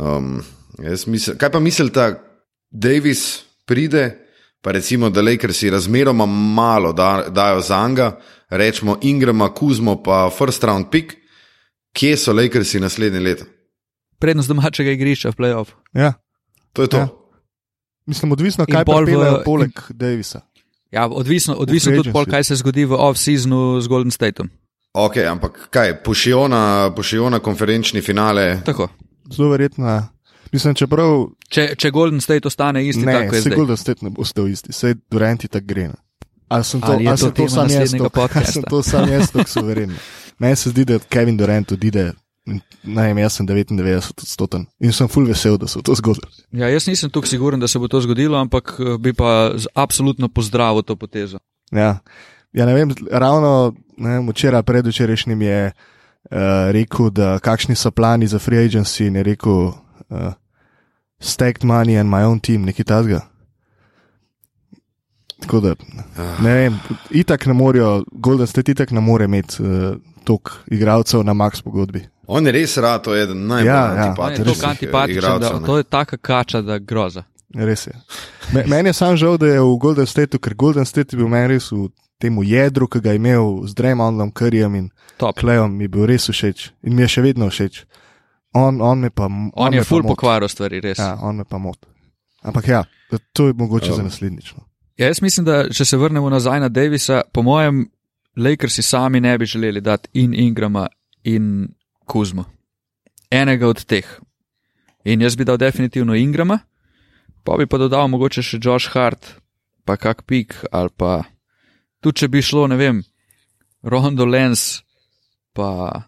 [0.00, 0.42] um,
[1.06, 2.14] mislim, kaj pa mislite,
[2.70, 4.18] Davis pride,
[4.62, 8.20] pa recimo, da Lakersi razmeroma malo da, dajo za njega,
[8.50, 11.12] rečemo Ingrama, Kuzmo, pa first round pick,
[11.92, 13.44] kje so Lakersi naslednje leto?
[14.18, 15.68] Prednost domačega igrišča v playoff.
[15.92, 16.12] Ja.
[16.72, 16.96] To je to.
[16.96, 17.08] Ja.
[18.06, 20.40] Mislim, odvisno, In kaj pelejo poleg Davisa.
[20.90, 24.50] Ja, odvisno, odvisno tudi, pol, kaj se zgodi v off-seasonu z Golden Stateom.
[24.94, 28.60] Ok, ampak kaj, pošiljona, pošiljona konferenčni finale.
[28.64, 28.88] Tako.
[29.30, 29.86] Zelo verjetno.
[29.88, 30.08] ja.
[30.52, 33.56] Mislim, čeprav Če, če Golden State ostane isti, ne, tako je se zdaj.
[33.56, 35.88] Golden State ne bo ostal isti, se Duranti tako gre.
[36.48, 38.52] Ali sem to, Ali je ali to sem to sam jaz, ali podcasta?
[38.52, 39.96] sem to sam jaz, tako suveren.
[40.38, 42.12] Meni se zdi, da Kevin Durant odide.
[42.84, 46.28] vem, jaz sem 99 odstoten in sem full vesel, da so to zgodili.
[46.52, 50.28] Ja, jaz nisem tukaj siguren, da se bo to zgodilo, ampak eh, bi pa absolutno
[50.28, 51.38] pozdravil to potezo.
[51.72, 51.98] Ja.
[52.54, 56.38] Ja, ne vem, ravno ne vem, včeraj, predvčerajšnjim je uh,
[56.70, 59.66] rekel, da kakšni so plani za free agency in je rekel,
[60.08, 60.32] uh,
[61.20, 63.20] stacked money and my own team, nekaj tasga.
[65.40, 65.74] Tako da,
[66.40, 66.78] ne vem,
[67.10, 72.04] itak ne morejo, Golden State itak ne more imeti uh, toliko igralcev na max pogodbi.
[72.26, 74.04] On je res rad, to je eden najbolj Ja, ja.
[74.08, 75.66] Antipatičnih tako antipatičen, da igralcev, ne.
[75.66, 77.22] to je taka kača, da groza.
[77.54, 77.92] Res je.
[78.52, 81.28] Me- Meni je sam žal, da je v Golden Stateu, ker Golden State je bil
[81.28, 85.36] meni res v tem jedru, ki ga je imel z Dremondom, Curryjem in Top.
[85.36, 87.84] Klejom, mi je bil res všeč in mi je še vedno všeč.
[88.52, 89.26] On, on me pa.
[89.26, 90.06] On, On je moti.
[90.06, 90.98] pokvaril stvari, res.
[90.98, 91.78] Ja, on me pa mot.
[92.42, 92.84] Ampak ja,
[93.32, 93.96] to je mogoče Ja.
[93.96, 94.54] za naslednjič.
[94.96, 97.88] Ja, jaz mislim, da če se vrnemo nazaj na Davisa, po mojem,
[98.36, 100.86] Lakersi sami ne bi želeli dati in Ingrama
[101.24, 101.68] in
[102.04, 102.44] Kuzmo.
[103.30, 104.06] Enega od teh.
[105.04, 106.58] In jaz bi dal definitivno Ingrama,
[107.44, 109.34] pa bi pa dodal mogoče še Josh Hart,
[109.84, 111.22] pa kak pik ali pa
[112.04, 113.00] tudi če bi šlo, ne vem,
[113.82, 114.82] Rondo Lens,
[115.52, 116.02] pa,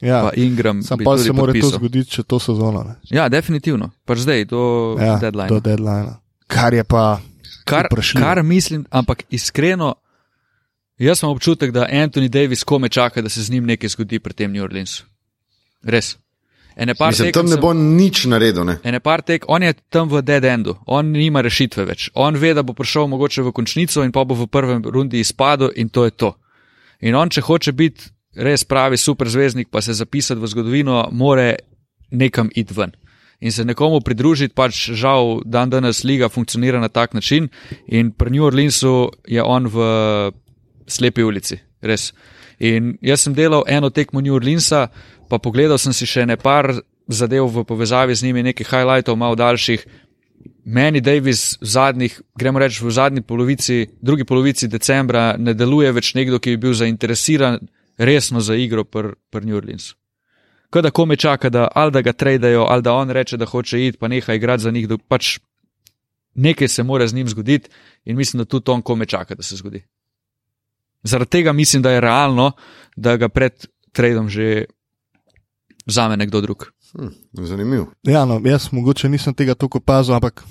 [0.00, 0.82] Ja, pa Ingram.
[0.82, 2.82] sam pa se mora to zgoditi, če to sezono.
[2.82, 2.94] Ne?
[3.10, 3.90] Ja, definitivno.
[4.04, 4.60] Pač zdaj, do
[4.98, 5.48] Ja, deadline.
[5.48, 6.16] do deadline.
[6.46, 7.20] Kar je pa.
[7.64, 8.20] Kar, vprašljivo.
[8.20, 9.94] kar mislim, ampak iskreno,
[10.98, 14.34] jaz imam občutek, da Anthony Davis kome čaka, da se z njim nekaj zgodi pri
[14.34, 15.04] tem New Orleansu.
[15.82, 16.16] Res.
[16.76, 18.64] Mislim, tam ne sem- bo nič naredil.
[18.64, 18.78] Ne?
[18.84, 22.10] Ene par tek, on je tam v dead endu, on nima rešitve več.
[22.14, 25.70] On ve, da bo prišel mogoče v končnico in pa bo v prvem rundi izpadel
[25.76, 26.34] in to je to.
[27.00, 31.56] In on, če hoče biti res pravi superzvezdnik, pa se zapisati v zgodovino, more
[32.10, 32.92] nekam iti ven.
[33.40, 37.48] In se nekomu pridružiti, pač žal, dan danes liga funkcionira na tak način
[37.86, 40.32] in pri New Orleansu je on v
[40.86, 42.12] slepi ulici, res.
[42.58, 44.88] In jaz sem delal eno tekmo New Orleansa,
[45.28, 46.70] pa pogledal sem si še ne par
[47.08, 49.86] zadev v povezavi z njimi, nekaj highlightov, malo daljših.
[50.64, 56.14] Meni Davis v zadnjih, gremo reči, v zadnji polovici, drugi polovici decembra ne deluje več
[56.16, 57.58] nekdo, ki bi bil zainteresiran
[57.98, 59.94] resno za igro pri pr New Orleansu.
[60.72, 63.86] Kot da kome čaka, da ali da ga tradejo, ali da on reče, da hoče
[63.86, 65.38] iti, pa neha igrati za njih, da pač
[66.34, 67.70] nekaj se mora z njim zgoditi
[68.04, 69.84] in mislim, da tudi on kome čaka, da se zgodi.
[71.02, 72.52] Zaradi tega mislim, da je realno,
[72.96, 74.64] da ga pred trading že
[75.86, 76.68] vzame nekdo drug.
[76.94, 77.12] Hm,
[77.44, 77.86] zanimivo.
[78.02, 80.44] Ja, no, jaz mogoče nisem tega toliko opazil, ampak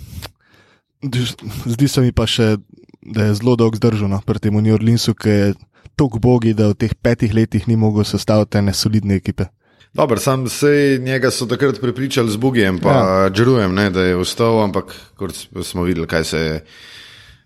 [1.66, 2.58] zdi se mi pa še,
[3.02, 5.54] da je zelo dolgo zdržal no, pri tem New Orleansu, ki je
[6.00, 9.50] tako bogi, da v teh petih letih ni mogel sestaviti ene solidne ekipe.
[9.94, 13.30] Dobar, sam se njega so takrat prepričali z Bugijem, pa ja.
[13.30, 16.56] Džerujem, ne, da je vstal, ampak kot smo videli, kaj se je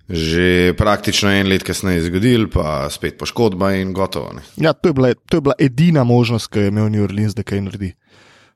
[0.09, 4.31] že praktično en let kasneje zgodil, pa spet poškodba in gotovo.
[4.33, 4.41] Ne.
[4.55, 7.35] Ja, to je, bila, to je bila edina možnost, ki jo je imel New Orleans,
[7.35, 7.91] da kaj naredi.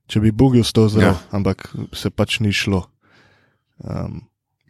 [0.08, 1.20] Če bi Bogi ostal zdrav, ja.
[1.36, 2.86] Ampak se pač ni šlo.
[3.84, 4.22] Um,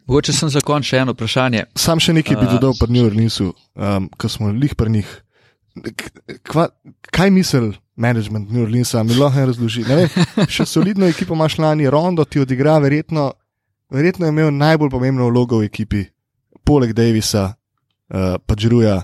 [0.06, 1.64] Mogoče sem za konec še eno vprašanje.
[1.78, 5.10] sam še nekaj bi dodal pri New Orleansu, um, ko smo lih pri njih.
[6.42, 6.66] Kva,
[7.14, 9.84] kaj misli management New Orleansa, mi lahko razloži?
[9.86, 13.30] Ne vem, še solidno ekipo imaš lani, Rondo ti odigra, verjetno,
[13.94, 16.02] verjetno je imel najbolj pomembno vlogo v ekipi,
[16.64, 17.54] poleg Davisa,
[18.08, 19.02] uh, pa Džruja.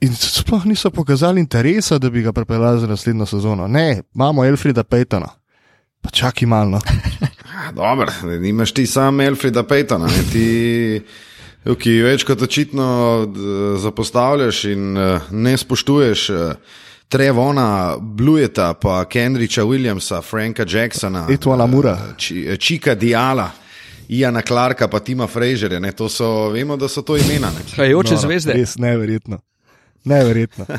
[0.00, 3.66] In sploh niso pokazali interesa, da bi ga pripeljali za naslednjo sezono.
[3.68, 5.28] Ne, imamo Elfrida Pejtona.
[6.00, 6.70] Pa čakaj malo.
[6.70, 6.80] No.
[7.56, 8.06] Ja, Dobro,
[8.38, 11.02] nimaš ti sam Elfrida Pejtona, ne, ti,
[11.74, 12.86] ki več kot očitno
[13.26, 13.40] d-
[13.78, 16.30] zapostavljaš in eh, ne spoštuješ.
[16.30, 16.54] eh,
[17.08, 17.68] Trevona,
[17.98, 21.92] Blujeta, pa Kendriča Williamsa, Franka Jacksona, Etwana Mura.
[21.92, 23.50] eh, Či- Čika Diala,
[24.08, 25.80] Iana Clarka, pa Tima Fraserja.
[25.80, 27.50] ne, To so, vemo, da so to imena.
[27.50, 27.64] Ne.
[27.76, 28.52] Hajajoče zvezde.
[28.52, 29.38] Res neverjetno.
[30.04, 30.66] Neverjetno.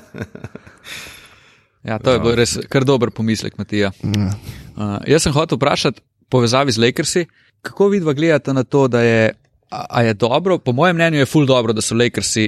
[1.86, 3.92] Ja, to je bil res kar dober pomislek, Matija.
[4.02, 4.30] Ja.
[4.76, 6.02] Uh, jaz sem hotel vprašati,
[6.34, 7.26] povezavi z Lakersi,
[7.62, 9.34] kako vidva gledate na to, da je,
[9.70, 12.48] a, a je dobro, po mojem mnenju je ful dobro, da so Lakersi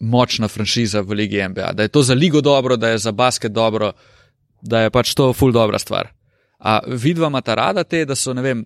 [0.00, 3.52] močna franšiza v Ligi NBA, da je to za ligo dobro, da je za basket
[3.52, 3.92] dobro,
[4.62, 6.10] da je pač to ful dobra stvar.
[6.58, 8.64] A vidva ima ta rada te, da so, ne vem,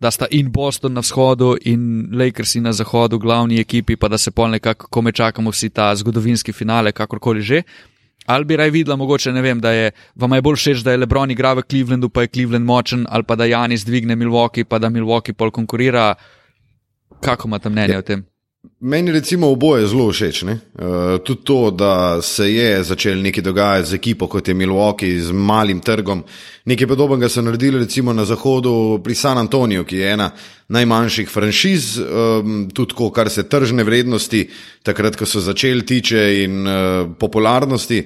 [0.00, 4.30] da sta in Boston na vzhodu in Lakersi na zahodu, glavni ekipi, pa da se
[4.30, 7.62] pol nekako, ko me čakamo vsi ta zgodovinski finale, kakorkoli že.
[8.26, 11.02] Ali bi raj videla, mogoče ne vem, da je vam je bolj všeč, da je
[11.02, 14.78] Lebron igra v Clevelandu, pa je Cleveland močen, ali pa da Janis dvigne Milwaukee, pa
[14.78, 16.14] da Milwaukee pol konkurira.
[17.20, 17.98] Kako imate mnenje ja.
[17.98, 18.29] o tem?
[18.80, 20.42] Meni recimo oboje zelo všeč.
[20.42, 20.50] Uh,
[21.24, 25.80] tudi to, da se je začel nekaj dogajati z ekipo, kot je Milwaukee, z malim
[25.80, 26.24] trgom.
[26.64, 30.30] Nekaj podobnega so naredili recimo na zahodu pri San Antoniju, ki je ena
[30.68, 34.48] najmanjših franšiz, um, tudi ko, kar se tržne vrednosti,
[34.82, 38.04] takrat, ko so začeli tiče in uh, popularnosti.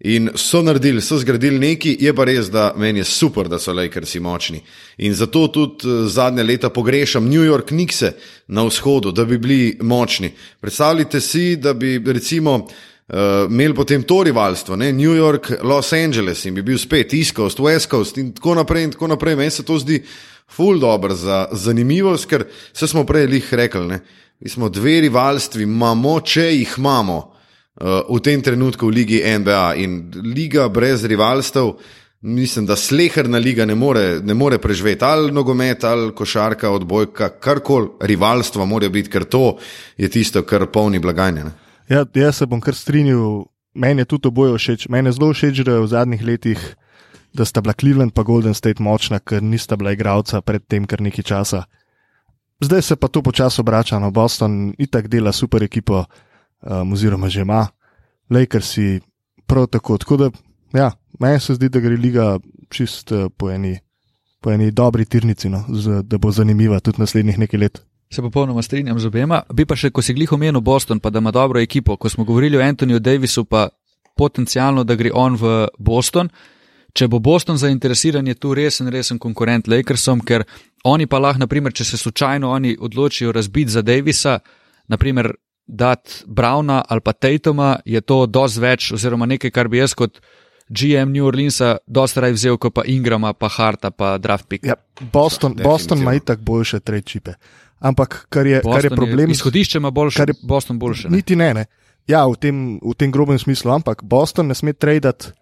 [0.00, 3.72] In so naredili, so zgradili neki, je pa res, da meni je super, da so
[3.76, 4.62] Lakersi močni.
[5.04, 8.02] In zato tudi eh, zadnje leta pogrešam New York Knicks
[8.48, 10.32] na vzhodu, da bi bili močni.
[10.60, 13.14] Predstavljajte si, da bi recimo uh,
[13.50, 14.92] imeli potem to rivalstvo, ne?
[14.92, 18.84] New York, Los Angeles in bi bil spet East Coast, West Coast in tako naprej.
[18.84, 19.36] In tako naprej.
[19.36, 20.00] Meni se to zdi
[20.48, 24.00] ful dobro za zanimivost, ker se smo prej lih rekli, ne?
[24.40, 27.29] mi smo dve rivalstvi, imamo, če jih imamo
[27.80, 31.72] v tem trenutku v Ligi NBA in liga brez rivalstev.
[32.20, 37.88] Mislim, da sleherna liga ne more, ne more preživeti ali nogomet, ali košarka, odbojka, karkoli,
[38.00, 39.56] rivalstva mora biti, ker to
[39.96, 41.46] je tisto, kar polni blagajne.
[41.88, 44.88] Ja, jaz se bom kar strinjal, meni je tudi oboje všeč.
[44.92, 46.66] Meni je zelo všeč, da je v zadnjih letih,
[47.32, 51.00] da sta bila Cleveland in Golden State močna, ker nista bila igralca pred tem, kar
[51.00, 51.64] nekaj časa.
[52.60, 56.04] Zdaj se pa to počasi obrača, no Boston itak dela super ekipo
[56.62, 57.66] um, oziroma že ima,
[58.30, 59.00] Lakersi
[59.46, 59.98] prav tako.
[59.98, 60.30] Tako da,
[60.72, 63.78] ja, meni se zdi, da gre liga čist uh, po, eni,
[64.40, 67.82] po eni dobri tirnici, no, z, da bo zanimiva tudi naslednjih nekaj let.
[68.10, 69.42] Se popolnoma strinjam z obema.
[69.54, 72.24] Bi pa še, ko si glih omenil Boston, pa da ima dobro ekipo, ko smo
[72.24, 73.68] govorili o Antoniju Davisu, pa
[74.18, 76.30] potencialno, da gre on v Boston.
[76.92, 80.42] Če bo Boston zainteresiran, je tu resen, resen konkurent Lakersom, ker
[80.84, 84.40] oni pa lahko, naprimer, če se slučajno oni odločijo razbiti za Davisa,
[84.90, 85.30] naprimer,
[85.70, 90.20] dati Brauna ali pa Tatuma, je to dosti več, oziroma nekaj, kar bi jaz kot
[90.70, 94.66] GM New Orleansa dosti raj vzel, kot pa Ingrama, pa Harta, pa Draft Pick.
[94.66, 94.76] Ja,
[95.12, 97.34] Boston, Boston ima itak boljše trečipe.
[97.80, 99.30] Ampak kar je, kar je problem.
[99.30, 101.08] Izhodišče ima boljše, kar je Boston boljše.
[101.08, 101.16] Ne?
[101.16, 101.66] Niti ne, ne.
[102.08, 105.32] Ja, v tem, v tem grobem smislu, ampak Boston ne sme tradati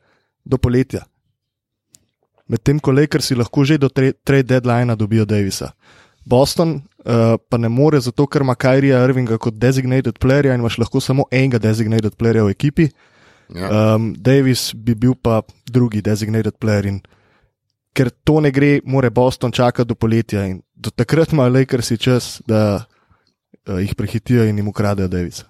[0.44, 1.04] do poletja.
[2.48, 5.74] Medtem ko Lakersi lahko že do trade deadline dobijo Davisa.
[6.28, 10.78] Boston uh, pa ne more, zato ker ima Kajrija Irvinga kot designated player in imaš
[10.78, 12.88] lahko samo enega designated playerja v ekipi.
[13.54, 13.94] Ja.
[13.94, 16.86] Um, Davis bi bil pa drugi designated player.
[16.90, 17.00] In
[17.96, 22.38] ker to ne gre, mora Boston čakati do poletja in do takrat ima Lakersi čas,
[22.46, 25.48] da uh, jih prehitijo in jim ukradejo Davisa.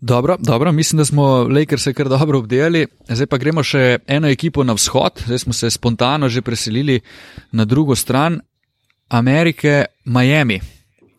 [0.00, 2.86] Dobro, dobro, mislim, da smo Lakers kar dobro obdelali.
[3.08, 7.00] Zdaj pa gremo še eno ekipo na vzhod, zdaj smo se spontano že preselili
[7.52, 8.40] na drugo stran.
[9.08, 10.60] Amerike, Miami.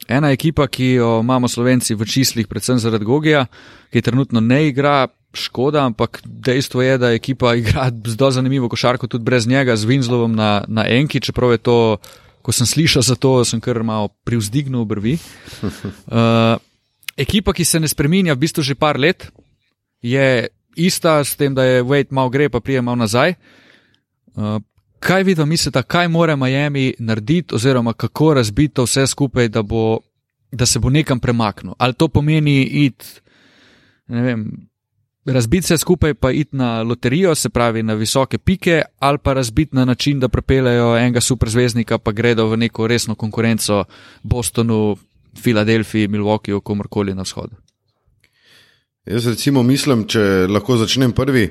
[0.07, 3.45] Ena ekipa, ki jo imamo slovenci v čislih, predvsem zaradi Gogija,
[3.91, 9.23] ki trenutno ne igra, škoda, ampak dejstvo je, da ekipa igra zelo zanimivo košarko tudi
[9.23, 11.97] brez njega, z Vinzlovom na, na enki, čeprav je to,
[12.41, 15.17] ko sem slišal za to, sem kar malo privzdignil brvi.
[16.07, 16.55] Uh,
[17.19, 19.27] ekipa, ki se ne spreminja v bistvu že par let,
[19.99, 20.47] je
[20.77, 23.35] ista s tem, da je Wade malo gre, pa prije malo nazaj.
[24.37, 24.61] Uh,
[24.99, 29.99] Kaj vi mislite, kaj mora Miami narediti, oziroma kako razbiti vse skupaj, da, bo,
[30.51, 31.73] da se bo nekam premaknil?
[31.77, 33.05] Ali to pomeni iti,
[34.07, 34.67] vem,
[35.25, 39.75] razbiti se skupaj, pa iti na loterijo, se pravi na visoke pike, ali pa razbiti
[39.75, 43.83] na način, da prepelejo enega superzvezdnika, pa gredo v neko resno konkurenco
[44.23, 44.97] Bostonu,
[45.41, 47.55] Filadelfiji, Milwaukeeju, komorkoli na vzhodu.
[49.07, 51.47] Jaz recimo mislim, če lahko začnem prvi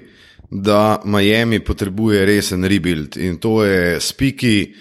[0.50, 4.74] da Miami potrebuje resen rebuild in to je spiki,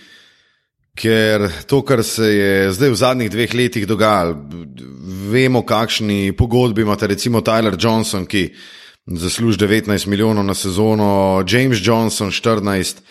[0.95, 4.35] ker to, kar se je zdaj v zadnjih dveh letih dogajalo,
[5.31, 8.49] vemo, kakšni pogodbi imate, recimo Tyler Johnson, ki
[9.07, 13.03] zasluži 19 milijonov na sezono, James Johnson 14.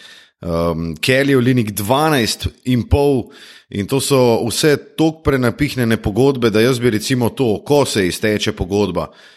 [0.45, 3.31] Um, Kelly Olinik 12 in pol,
[3.71, 8.53] in to so vse tako prenapihnjene pogodbe, da jaz bi recimo to, ko se izteče
[8.53, 9.33] pogodba, uh,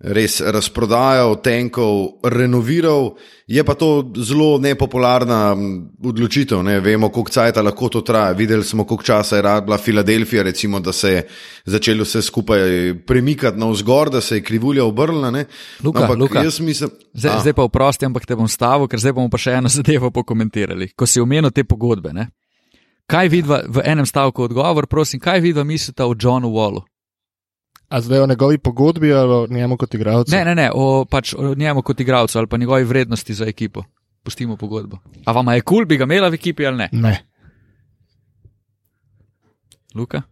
[0.00, 3.14] res razprodajal, tenkov, renoviral.
[3.46, 5.52] Je pa to zelo nepopularna
[6.00, 6.62] odločitev.
[6.64, 6.78] Ne?
[6.80, 8.32] Vemo, koliko časa lahko to traja.
[8.32, 11.26] Videli smo, koliko časa je rabila Filadelfija, recimo, da se je
[11.64, 15.44] začelo vse skupaj premikati na vzgor, da se je krivulja obrnila.
[15.84, 16.90] Luka, ampak Luka, jaz mislim.
[17.12, 20.10] Zdaj, zdaj pa vprosti, ampak te bom stavil, ker zdaj bomo pa še eno zadevo
[20.10, 20.94] pokomentirali.
[20.96, 22.30] Ko si omenil te pogodbe, ne?
[23.10, 26.84] kaj vidva v enem stavku odgovor, prosim, kaj vidva mislite o Johnu Wallu?
[27.90, 30.30] A zdaj o njegovi pogodbi ali o njemu kot igralcu?
[30.30, 33.82] Ne, ne, ne, o, pač o njemu kot igralcu ali pa njegovi vrednosti za ekipo.
[34.22, 34.98] Pustimo pogodbo.
[35.26, 36.88] A vam je kul, cool, bi ga imela v ekipi ali ne?
[36.92, 37.14] Ne.
[39.94, 40.22] Luka?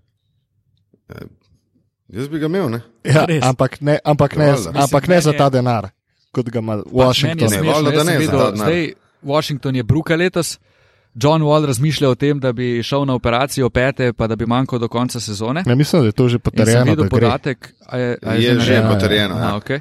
[2.09, 2.81] Jaz bi ga imel, ne?
[3.05, 3.43] Ja, Res?
[3.45, 4.71] ampak ne, ampak ne, valjda.
[4.71, 5.91] ampak Mislim, ne za ta denar,
[6.33, 7.37] kot ga ima Pač Washington.
[7.39, 8.67] meni je Ne, smešno, valjda, da jaz sem ne, za videl, ta denar.
[8.67, 8.93] Zdaj,
[9.23, 10.59] Washington je bruka letos.
[11.15, 14.79] John Wall razmišlja o tem, da bi šel na operacijo pete, pa da bi manjkal
[14.79, 15.63] do konca sezone.
[15.67, 16.85] Ja, mislim, da je to že In sem potrjeno.
[16.85, 18.91] videl podatek, a je, a je, Je že narejeno?
[18.91, 19.35] potrjeno.
[19.35, 19.57] Aha, Ja.
[19.57, 19.81] okay.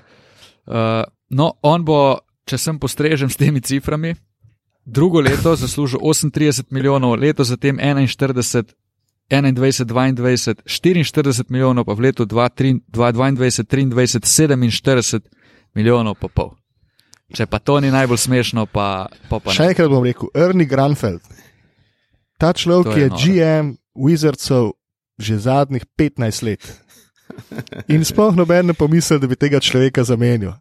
[0.65, 0.73] uh,
[1.29, 4.15] no, on bo, če sem postrežen s temi ciframi,
[4.85, 8.73] drugo leto zaslužil 38 milijonov, leto zatem 41,
[9.29, 14.19] 21, 22, 44 milijonov, pa v letu 2022, 23,
[14.71, 15.21] 47
[15.75, 16.55] milijonov pa pol.
[17.35, 19.73] Če pa to ni najbolj smešno, pa, pa, pa Še ne.
[19.73, 21.23] enkrat bom rekel, Ernie Granfeld.
[22.39, 23.19] Ta človek je je, noro.
[23.19, 23.65] GM
[23.97, 24.77] Wizardsov
[25.17, 26.61] že zadnjih 15 let.
[27.89, 30.53] In sploh noben ne pomisli, da bi tega človeka zamenjal.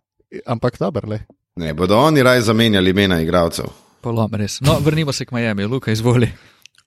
[0.48, 1.20] Ampak dobro, le.
[1.56, 3.68] Ne, bodo oni raj zamenjali imena igralcev.
[4.00, 4.60] Polom, res.
[4.60, 6.28] No, vrnimo se k Miami, Luka, izvoli.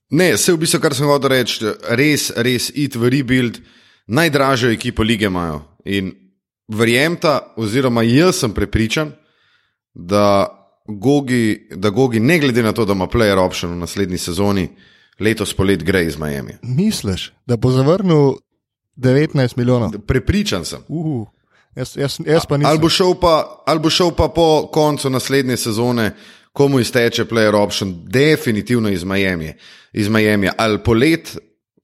[0.10, 1.62] Ne, vse v bistvu, kar sem hotel reči,
[1.94, 3.62] res, res it v rebuild,
[4.10, 5.62] najdražjo ekipo lige imajo.
[5.86, 6.12] In
[6.70, 9.14] verjemta, oziroma jaz sem prepričan,
[9.94, 10.56] da
[10.88, 14.70] Gogi, da Gogi, ne glede na to, da ima player option v naslednji sezoni,
[15.20, 16.58] letos polet gre iz Miami.
[16.62, 18.34] Misliš, da bo zavrnil
[18.96, 19.92] 19 milijonov?
[20.08, 20.80] Prepričan sem.
[20.88, 21.28] Uh,
[21.76, 22.70] jaz, jaz, jaz pa nisem.
[22.70, 26.12] Ali bo, šel pa, ali bo šel pa po koncu naslednje sezone,
[26.54, 29.54] komu izteče player option, definitivno iz Miami.
[29.94, 30.50] Iz Miami.
[30.58, 31.38] Ali polet,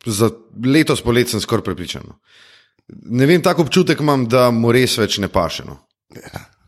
[0.05, 0.29] za
[0.65, 2.01] letos polet sem skoraj prepričan.
[2.07, 2.19] no.
[2.87, 5.63] Ne vem, tako občutek imam, da mu res več ne paše.
[5.65, 5.79] No.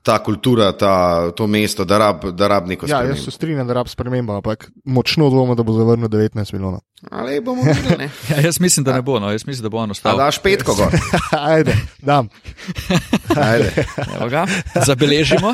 [0.08, 0.92] Ta kultura, ta,
[1.32, 3.22] to mesto, da rab, da rab neko Ja, jaz spremembo.
[3.22, 6.80] se strinjam, da rab sprememba, ampak močno dvomim, da bo zavrnil 19 milijonov.
[7.12, 8.10] Ali bomo videli, ne?
[8.30, 10.18] Ja, jaz mislim, da ne bo, no, jaz mislim, da bo on A ostal.
[10.18, 10.96] daš petko gor.
[11.52, 12.30] Ajde, dam.
[13.50, 13.74] Ajde.
[14.16, 14.46] Evo ga,
[14.80, 15.52] Zabeležimo.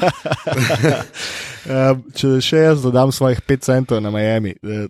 [1.64, 4.54] Um, če še jaz dodam svojih 5 centov na Miami.
[4.62, 4.86] eh,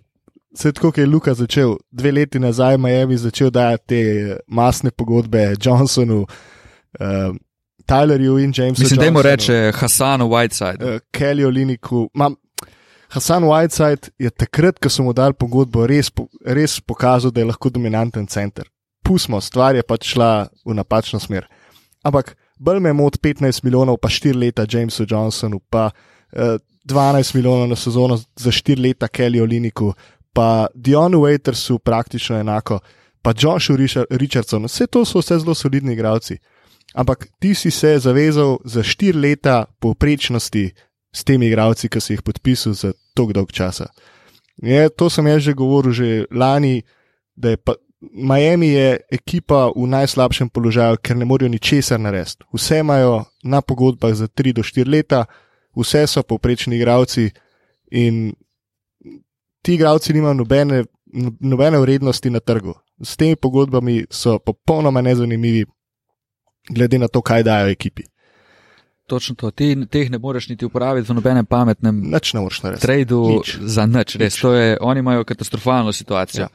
[0.52, 4.90] Vse tako, kot je Luka začel, dve leti nazaj Miami začel dajati te eh, masne
[4.90, 6.20] pogodbe Johnsonu,
[7.00, 7.38] um,
[7.86, 8.82] Tylerju in Jamesu.
[8.82, 10.94] Mislim, da Johnsonu, reče Hasanu Whiteside.
[10.94, 12.08] uh, Kelly Oliniku.
[12.14, 12.36] Mam,
[13.08, 16.10] Hasan Whiteside je takrat, ko so mu dali pogodbo, res,
[16.46, 18.64] res pokazal, da je lahko dominanten center.
[19.04, 20.30] Pustimo, stvar je pač šla
[20.66, 21.46] v napačno smer.
[22.02, 25.90] Ampak bolj me moti 15 milijonov, pa 4 leta Jamesu Johnsonu, pa
[26.32, 29.92] eh, 12 milijonov na sezono za 4 leta Kelly Oliniku,
[30.32, 32.80] pa Dionu Waitersu praktično enako,
[33.22, 34.66] pa Joshu Richar- Richardsonu.
[34.66, 36.38] Vse to so vse zelo solidni igralci.
[36.94, 40.70] Ampak ti si se zavezal za 4 leta povprečnosti
[41.14, 43.90] s temi igralci, ki si jih podpisal za tako dolg časa.
[44.62, 46.82] Je, to sem jaz že govoril že lani,
[47.34, 47.74] da je pa,
[48.12, 52.44] Miami je ekipa v najslabšem položaju, ker ne morejo ničesar narediti.
[52.52, 55.24] Vse imajo na pogodbah za 3 do 4 leta,
[55.76, 57.30] vse so povprečni igralci
[57.90, 58.34] in
[59.62, 60.84] ti igralci nimajo nobene,
[61.40, 62.74] nobene vrednosti na trgu.
[63.02, 65.64] S temi pogodbami so popolnoma nezanimivi,
[66.66, 68.02] glede na to, kaj dajo ekipi.
[69.06, 69.50] Točno to.
[69.50, 72.82] Ti teh ne moreš niti uporabiti v nobenem pametnem Nič ne moreš narediti.
[72.82, 73.58] tradu Nič.
[73.60, 74.16] za nič.
[74.16, 74.40] Res, Nič.
[74.40, 76.42] to je, oni imajo katastrofalno situacijo.
[76.42, 76.48] Ja.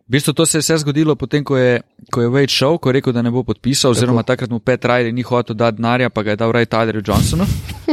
[0.00, 1.80] V bistvu to se je vse zgodilo potem, ko je,
[2.10, 4.80] ko je Wade šel, ko je rekel, da ne bo podpisal, oziroma takrat mu Pet
[4.82, 7.44] Riley ni hotel dati denarja, pa ga je dal Ray Tylerju Johnsonu.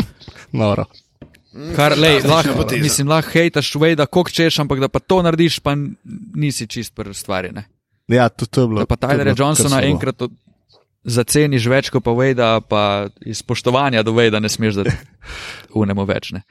[0.54, 0.86] Noro.
[1.76, 2.84] Kar, lej, Fantastična lahko, poteza.
[2.84, 5.76] mislim, lahko hejtaš Wade, koliko češ, ampak da pa to narediš, pa
[6.36, 7.52] nisi čist pri stvari.
[7.52, 7.64] Ne?
[8.08, 8.80] Ja, to, to je bilo.
[8.80, 10.32] Da pa Tylerja kar Johnsona enkrat od-
[11.06, 12.84] zaceniš več kot pa Wade, pa
[13.26, 14.94] iz spoštovanja do Wade ne smeš dati
[15.82, 16.32] unemo več.
[16.36, 16.44] Ne?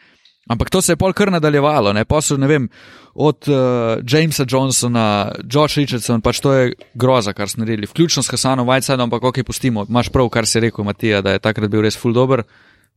[0.48, 2.66] Ampak to se je pol kar nadaljevalo, ne posel, ne vem,
[3.14, 8.28] od uh, Jamesa Johnsona, George Richardson, pač to je groza, kar smo naredili, vključno s
[8.28, 11.86] Hasanom Whitesideom, ampak ok, pustimo, imaš prav, kar si rekel, Matija, da je takrat bil
[11.86, 12.44] res full dober,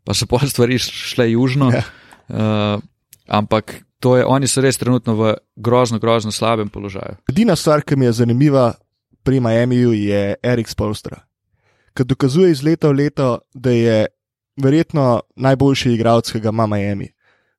[0.04, 1.72] pa so pol stvari šle južno.
[1.72, 1.86] Ja.
[2.28, 2.84] Uh,
[3.28, 7.16] ampak to je, oni so res trenutno v grozno, grozno slabem položaju.
[7.32, 8.74] Edina stvar, ki mi je zanimiva
[9.24, 11.24] pri Miamiju, je Erik Spolstra,
[11.98, 14.06] ki dokazuje iz leta v leto, da je
[14.62, 17.10] verjetno najboljši igralec, ki ga ima Miami.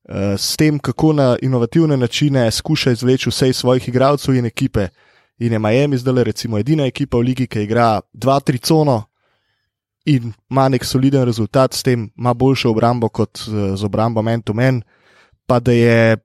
[0.08, 4.88] Eh, S tem, kako na inovativne načine skuša izvleči vse iz svojih igralcev in ekipe.
[5.38, 9.04] In je Miami zdaj recimo edina ekipa v ligi, ki igra 2-3 cono
[10.06, 14.82] in ima nek soliden rezultat, s tem ima boljšo obrambo kot z, z obrambo man-to-man,
[15.46, 16.16] pa da je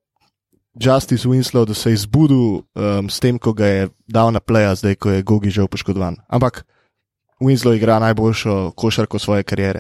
[0.80, 4.76] Justice Winslow, da se je zbudil um, s tem, ko ga je dal na pleja,
[4.76, 6.16] zdaj ko je Gogi že poškodovan.
[6.28, 6.66] Ampak
[7.44, 9.80] Winslow igra najboljšo košarko svoje kariere.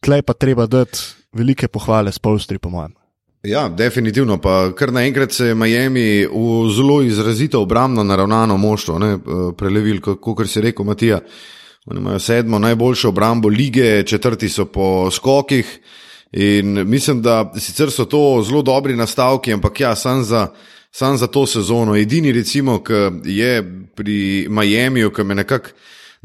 [0.00, 0.98] Tlej pa treba dati
[1.32, 2.92] velike pohvale s polstri, po mojem.
[3.44, 4.38] Ja, definitivno.
[4.40, 9.18] Pa kar naenkrat se je Miami v zelo izrazito obrambno naravnano moštvo ne, eh,
[9.58, 11.20] prelevil, kot si rekel, Matija.
[11.86, 15.80] Oni imajo sedmo najboljšo obrambo lige, četrti so po skokih.
[16.32, 20.46] In mislim, da sicer so to zelo dobri nastavki, ampak ja, sam za,
[20.90, 21.96] sam za to sezono.
[21.96, 22.92] Edini, recimo, ki
[23.24, 25.68] je pri Miamiju, ki me nekako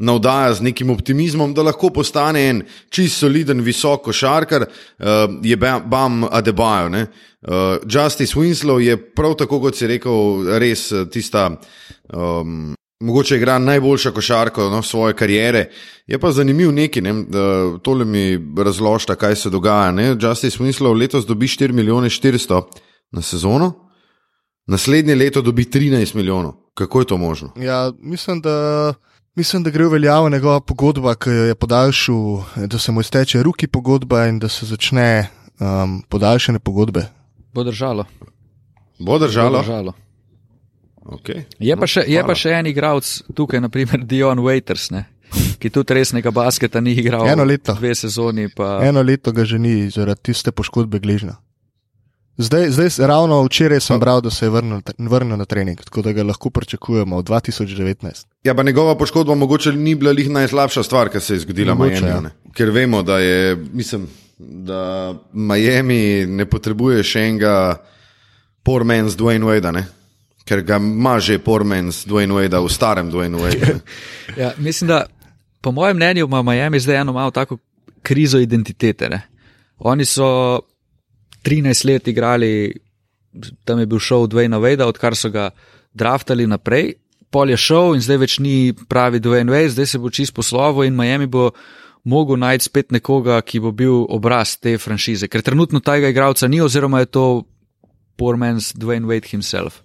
[0.00, 5.06] navdaja z nekim optimizmom, da lahko postane en čist soliden, visok košarkar, uh,
[5.44, 6.88] je Bam Adebayo.
[6.90, 11.50] Uh, Justice Winslow je prav tako, kot si rekel, res tista.
[12.12, 15.70] Um, Mogoče igra najboljša košarka no, svoje kariere.
[16.06, 17.14] Je pa zanimiv neki, ne,
[17.82, 19.92] tole mi razložite, kaj se dogaja.
[19.92, 20.08] Ne.
[20.20, 22.60] Justice Winslow letos dobi 4 milijone 400
[23.10, 23.72] na sezono,
[24.66, 26.52] naslednje leto dobi 13 milijonov.
[26.74, 27.52] Kako je to možno?
[27.56, 28.94] Ja, mislim, da,
[29.40, 33.42] mislim, da gre v veljavo njegova pogodba, ki jo je podaljšal, da se mu izteče
[33.42, 35.28] ruki pogodba in da se začne
[35.60, 37.06] um, podaljšanje pogodbe.
[37.54, 38.04] Bo držalo.
[38.98, 39.58] Bo držalo.
[39.58, 39.92] Bo držalo.
[41.00, 41.42] Okay.
[41.58, 45.06] Je, pa še, je pa še en igralec tukaj, naprimer Dion Waiters, ne?
[45.60, 47.24] ki tudi resnega basketa ni igral.
[47.28, 47.72] Eno leto.
[47.78, 48.48] Dve sezoni.
[48.52, 48.80] Pa...
[48.84, 51.38] Eno leto ga že ni zaradi tiste poškodbe gležna.
[52.40, 56.12] Zdaj, zdaj, ravno včeraj sem bral, da se je vrnil, vrnil na trening, tako da
[56.16, 58.26] ga lahko pričakujemo v 2019.
[58.44, 61.90] Ja, pa njegova poškodba mogoče ni bila njih najslabša stvar, ki se je zgodila v
[61.90, 62.08] Miami.
[62.08, 62.30] Ja.
[62.56, 67.54] Ker vemo, da je, mislim, da Miami ne potrebuje še enega
[68.64, 69.84] poor man's Dwayne Wade
[70.50, 73.78] ker ga ima že Pormen z Dwayne Wade, v starem Dwayne Wade.
[74.42, 75.06] ja, mislim, da
[75.62, 77.58] po mojem mnenju ima Miami zdaj eno malo tako
[78.02, 79.08] krizo identitete.
[79.08, 79.22] Ne?
[79.78, 80.58] Oni so
[81.42, 82.74] 13 let igrali,
[83.64, 85.50] tam je bil šov Dwayne Wade, odkar so ga
[85.94, 86.94] draftali naprej.
[87.30, 90.84] Pol je šel in zdaj več ni pravi Dwayne Wade, zdaj se bo čist poslovo
[90.84, 91.50] in Miami bo
[92.04, 95.28] mogel najti spet nekoga, ki bo bil obraz te franšize.
[95.28, 97.24] Ker trenutno tega igralca ni, oziroma je to
[98.16, 99.82] poor man's Dwayne Wade himself.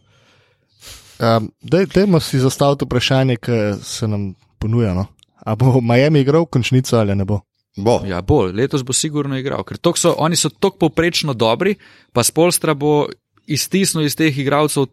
[1.19, 4.93] Um, Dajmo si zastaviti vprašanje, ki se nam ponuja.
[4.93, 5.07] No?
[5.45, 7.39] A bo Miami igral končnico ali ne bo?
[7.75, 8.01] Bo.
[8.07, 8.45] Ja, bo.
[8.45, 11.75] Letos bo sigurno igral, ker so, oni so tako poprečno dobri,
[12.13, 13.07] pa Spolstra bo
[13.47, 14.87] iztisnil iz teh igralcev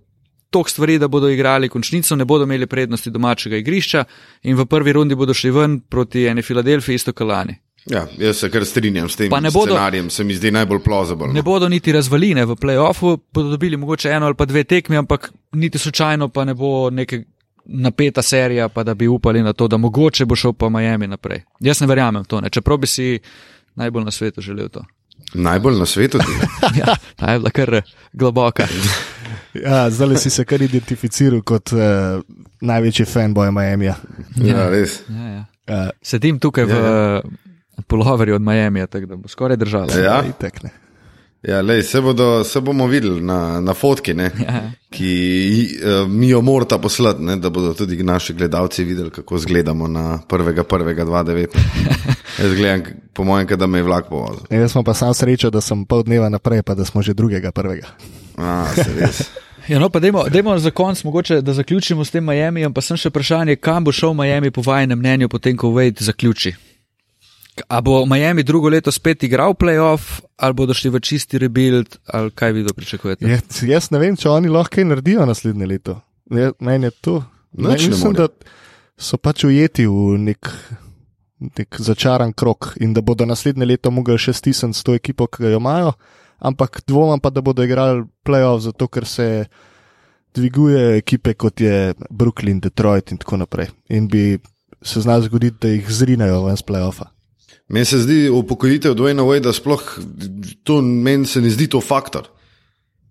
[0.53, 4.05] toliko stvari, da bodo igrali končnico, ne bodo imeli prednosti domačega igrišča
[4.43, 7.57] in v prvi rundi bodo šli ven proti eni Filadelfiji, isto kalani.
[7.91, 11.33] Ja, jaz se kar strinjam s tem bodo, scenarijem, se mi zdi najbolj plausible.
[11.33, 11.43] Ne no.
[11.43, 15.79] bodo niti razvaline v playoffu, bodo dobili mogoče eno ali pa dve tekmi, ampak niti
[15.79, 17.17] slučajno pa ne bo neka
[17.65, 21.43] napeta serija, pa da bi upali na to, da mogoče bo šel pa Miami naprej.
[21.61, 22.51] Jaz ne verjamem to, ne.
[22.51, 23.19] čeprav bi si
[23.75, 24.85] najbolj na svetu želel to.
[25.35, 26.33] Najbolj na svetu ti.
[26.81, 27.83] ja, ta je bila kar
[28.13, 28.67] globoka.
[29.65, 31.81] ja, zdaj si se kar identificiral kot uh,
[32.61, 33.85] največji fanboy Miami.
[33.85, 33.97] Ja,
[34.37, 35.01] ja, res.
[35.09, 35.45] Ja, ja.
[35.69, 36.77] Uh, Sedim tukaj ja, v.
[36.77, 37.23] Ja
[37.87, 39.93] poloverju od Miami, tako da bo skoraj držalo.
[40.05, 40.23] Ja,
[41.43, 44.63] ja lej, se, bodo, se bomo videli na, na fotki, ne, ja.
[44.91, 45.13] ki
[45.83, 50.21] uh, mi jo morata poslati, ne, da bodo tudi naši gledalci videli, kako izgledamo na
[50.29, 51.47] 1.1.2009.
[52.43, 52.83] Jaz gledam,
[53.13, 54.47] po mojem, da me je vlak povozil.
[54.51, 57.53] Jaz smo pa sam srečo, da sem pol dneva naprej, pa da smo že drugega
[57.53, 57.87] prvega.
[58.37, 59.23] A, se res.
[59.69, 62.99] Ja, no, pa dajmo, dajmo za konc, mogoče, da zaključimo s tem Miami, pa sem
[62.99, 66.55] še vprašanje, kam bo šel Miami po vašem mnenju, potem ko Wade zaključi.
[67.69, 72.31] A bo Miami drugo leto spet igral playoff, ali bodo šli v čisti rebuild, ali
[72.31, 73.29] kaj vi pričakujete?
[73.29, 76.01] Je, jaz ne vem, če oni lahko kaj naredijo naslednje leto.
[76.61, 77.19] Meni je to.
[77.53, 78.31] Ne, mislim, da
[78.97, 80.49] so pač ujeti v nek,
[81.53, 85.53] nek začaran krok in da bodo naslednje leto mogli še stisniti s to ekipo, ki
[85.53, 85.93] jo imajo,
[86.41, 89.45] ampak dvomam pa, da bodo igrali playoff, zato ker se
[90.33, 93.69] dviguje ekipe kot je Brooklyn, Detroit in tako naprej.
[93.93, 94.39] In bi
[94.81, 97.12] se znal zgoditi, da jih zrinejo ven z playoffa.
[97.73, 99.83] Meni se zdi upokojitev Dwayna Wade, sploh
[100.63, 102.29] to meni se ne zdi to faktor.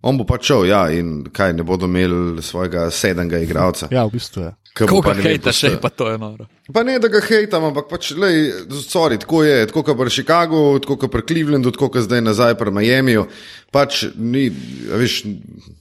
[0.01, 3.89] On bo pač šel, ja, in kaj ne bodo imeli svojega sedmega igralca.
[3.93, 4.51] Ja, v bistvu je.
[4.78, 6.47] Kako ga hejta, še pa to je noro.
[6.74, 8.49] Pa ne, da ga hejtam, ampak pač, lej,
[8.86, 12.55] sorry, tako je, tako kot pri Chicagu, tako kot pri Clevelandu, tako kot zdaj nazaj
[12.57, 13.28] pri Miamiju.
[13.74, 14.47] Pač ni,
[14.93, 15.20] veš,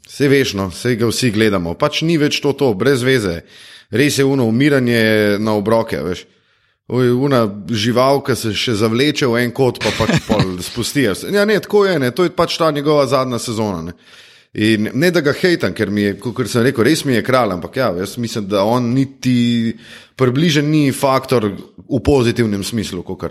[0.08, 3.42] vse vešno, vse ga vsi gledamo, pač ni več to, to, brez veze.
[3.94, 6.26] Res je uno umiranje na obroke, veš.
[6.90, 10.16] Una žival, ki se še zavleče v en kot, pa pač
[10.68, 11.06] spusti.
[11.06, 13.84] Ja, ne, tako je, ne, to je pač ta njegova zadnja sezona.
[13.90, 13.94] Ne.
[14.58, 17.54] In ne da ga hejtam, ker mi je, kot sem rekel, res mi je kralj,
[17.54, 19.76] ampak ja, jaz mislim, da on niti
[20.18, 23.30] približen ni faktor v pozitivnem smislu, kot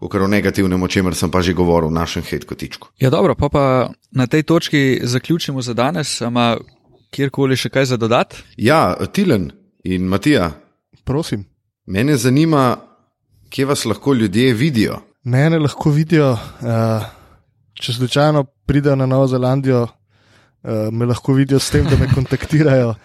[0.00, 2.92] v negativnem, o čemer sem pa že govoril v našem hejtkotičku.
[3.00, 3.64] Ja, dobro, pa pa
[4.12, 6.56] na tej točki zaključimo za danes, ama
[7.12, 8.44] kjerkoli še kaj za dodati?
[8.56, 9.50] Ja, Tilen
[9.84, 10.52] in Matija.
[11.04, 11.44] Prosim.
[11.86, 12.89] Mene zanima,
[13.50, 14.98] kje vas lahko ljudje vidijo?
[15.24, 17.04] Mene lahko vidijo, uh,
[17.74, 19.90] če slučajno pridejo na Novo Zelandijo, uh,
[20.92, 22.96] me lahko vidijo s tem, da me kontaktirajo uh,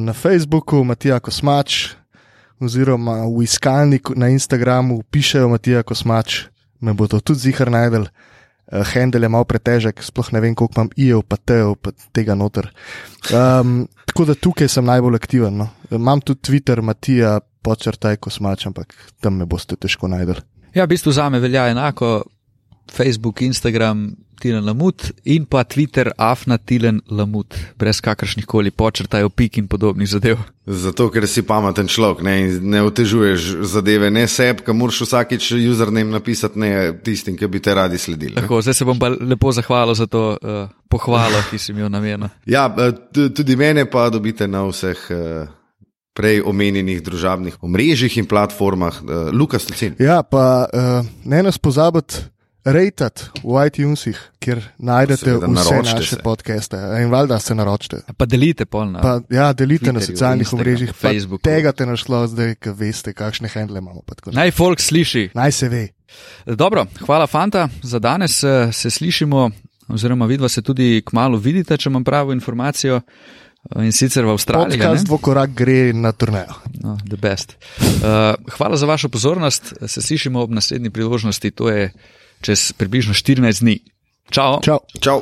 [0.00, 1.94] na Facebooku, Matija Kosmač,
[2.60, 6.44] oziroma v iskalniku na Instagramu pišejo Matija Kosmač,
[6.80, 8.08] me bodo tudi zihar najdel.
[8.72, 12.36] Uh, Handel je malo pretežek, sploh ne vem, koliko imam IO, pa TEO, pa tega
[12.38, 12.70] noter.
[13.32, 15.58] Um, tako da tukaj sem najbolj aktiven.
[15.60, 15.68] No.
[15.92, 20.40] Imam tudi Twitter, Matija, počrtaj, ko smač, ampak tam me boste težko najdel.
[20.74, 22.24] Ja, v bistvu za me velja enako.
[22.92, 29.58] Facebook, Instagram, Tilen Lamut in pa Twitter, Afna Tilen Lamut, brez kakršnih koli počrtaj, opik
[29.58, 30.42] in podobnih zadev.
[30.66, 36.12] Zato, ker si pameten človek ne, ne otežuješ zadeve, ne sebi, kam moraš vsakič username
[36.12, 36.70] napisati, ne
[37.04, 38.36] tistim, ki bi te radi sledili.
[38.36, 41.88] Tako, zdaj se bom pa lepo zahvalil za to uh, pohvalo, ki si mi jo
[41.88, 42.28] namenil.
[42.54, 42.68] Ja,
[43.12, 45.10] tudi mene pa dobite na vseh.
[45.10, 45.52] Uh,
[46.14, 49.88] Prej omenjenih družabnih omrežjih in platformah, uh, Lukas, tudi.
[49.98, 52.20] Ja, pa uh, ne nas pozabiti,
[52.64, 56.22] rejtat v iTunesih, kjer najdete Seveda, vse naše se.
[56.22, 58.00] podcaste in valjda se naročite.
[58.16, 59.00] Pa delite polno.
[59.02, 61.42] Pa, ja, delite Twitterju, na socialnih omrežjih, Facebooku.
[61.42, 64.02] Tega te našlo zdaj, ker veste, kakšne handle imamo.
[64.32, 65.28] Naj folk sliši.
[65.34, 65.88] Naj se ve.
[66.46, 69.50] Dobro, hvala fanta, za danes eh, se slišimo,
[69.88, 73.00] oziroma vidva se tudi k malu vidite, če imam pravo informacijo.
[73.80, 74.76] In sicer v Avstraliji.
[74.76, 76.52] Podcast dvokorak gre na turnejo.
[76.82, 79.72] No, uh, hvala za vašo pozornost.
[79.86, 81.88] Se slišimo ob naslednji priložnosti, to je
[82.44, 83.80] čez približno 14 dni.
[84.28, 84.60] Čau.
[84.60, 84.80] Čau.
[85.00, 85.18] Čau.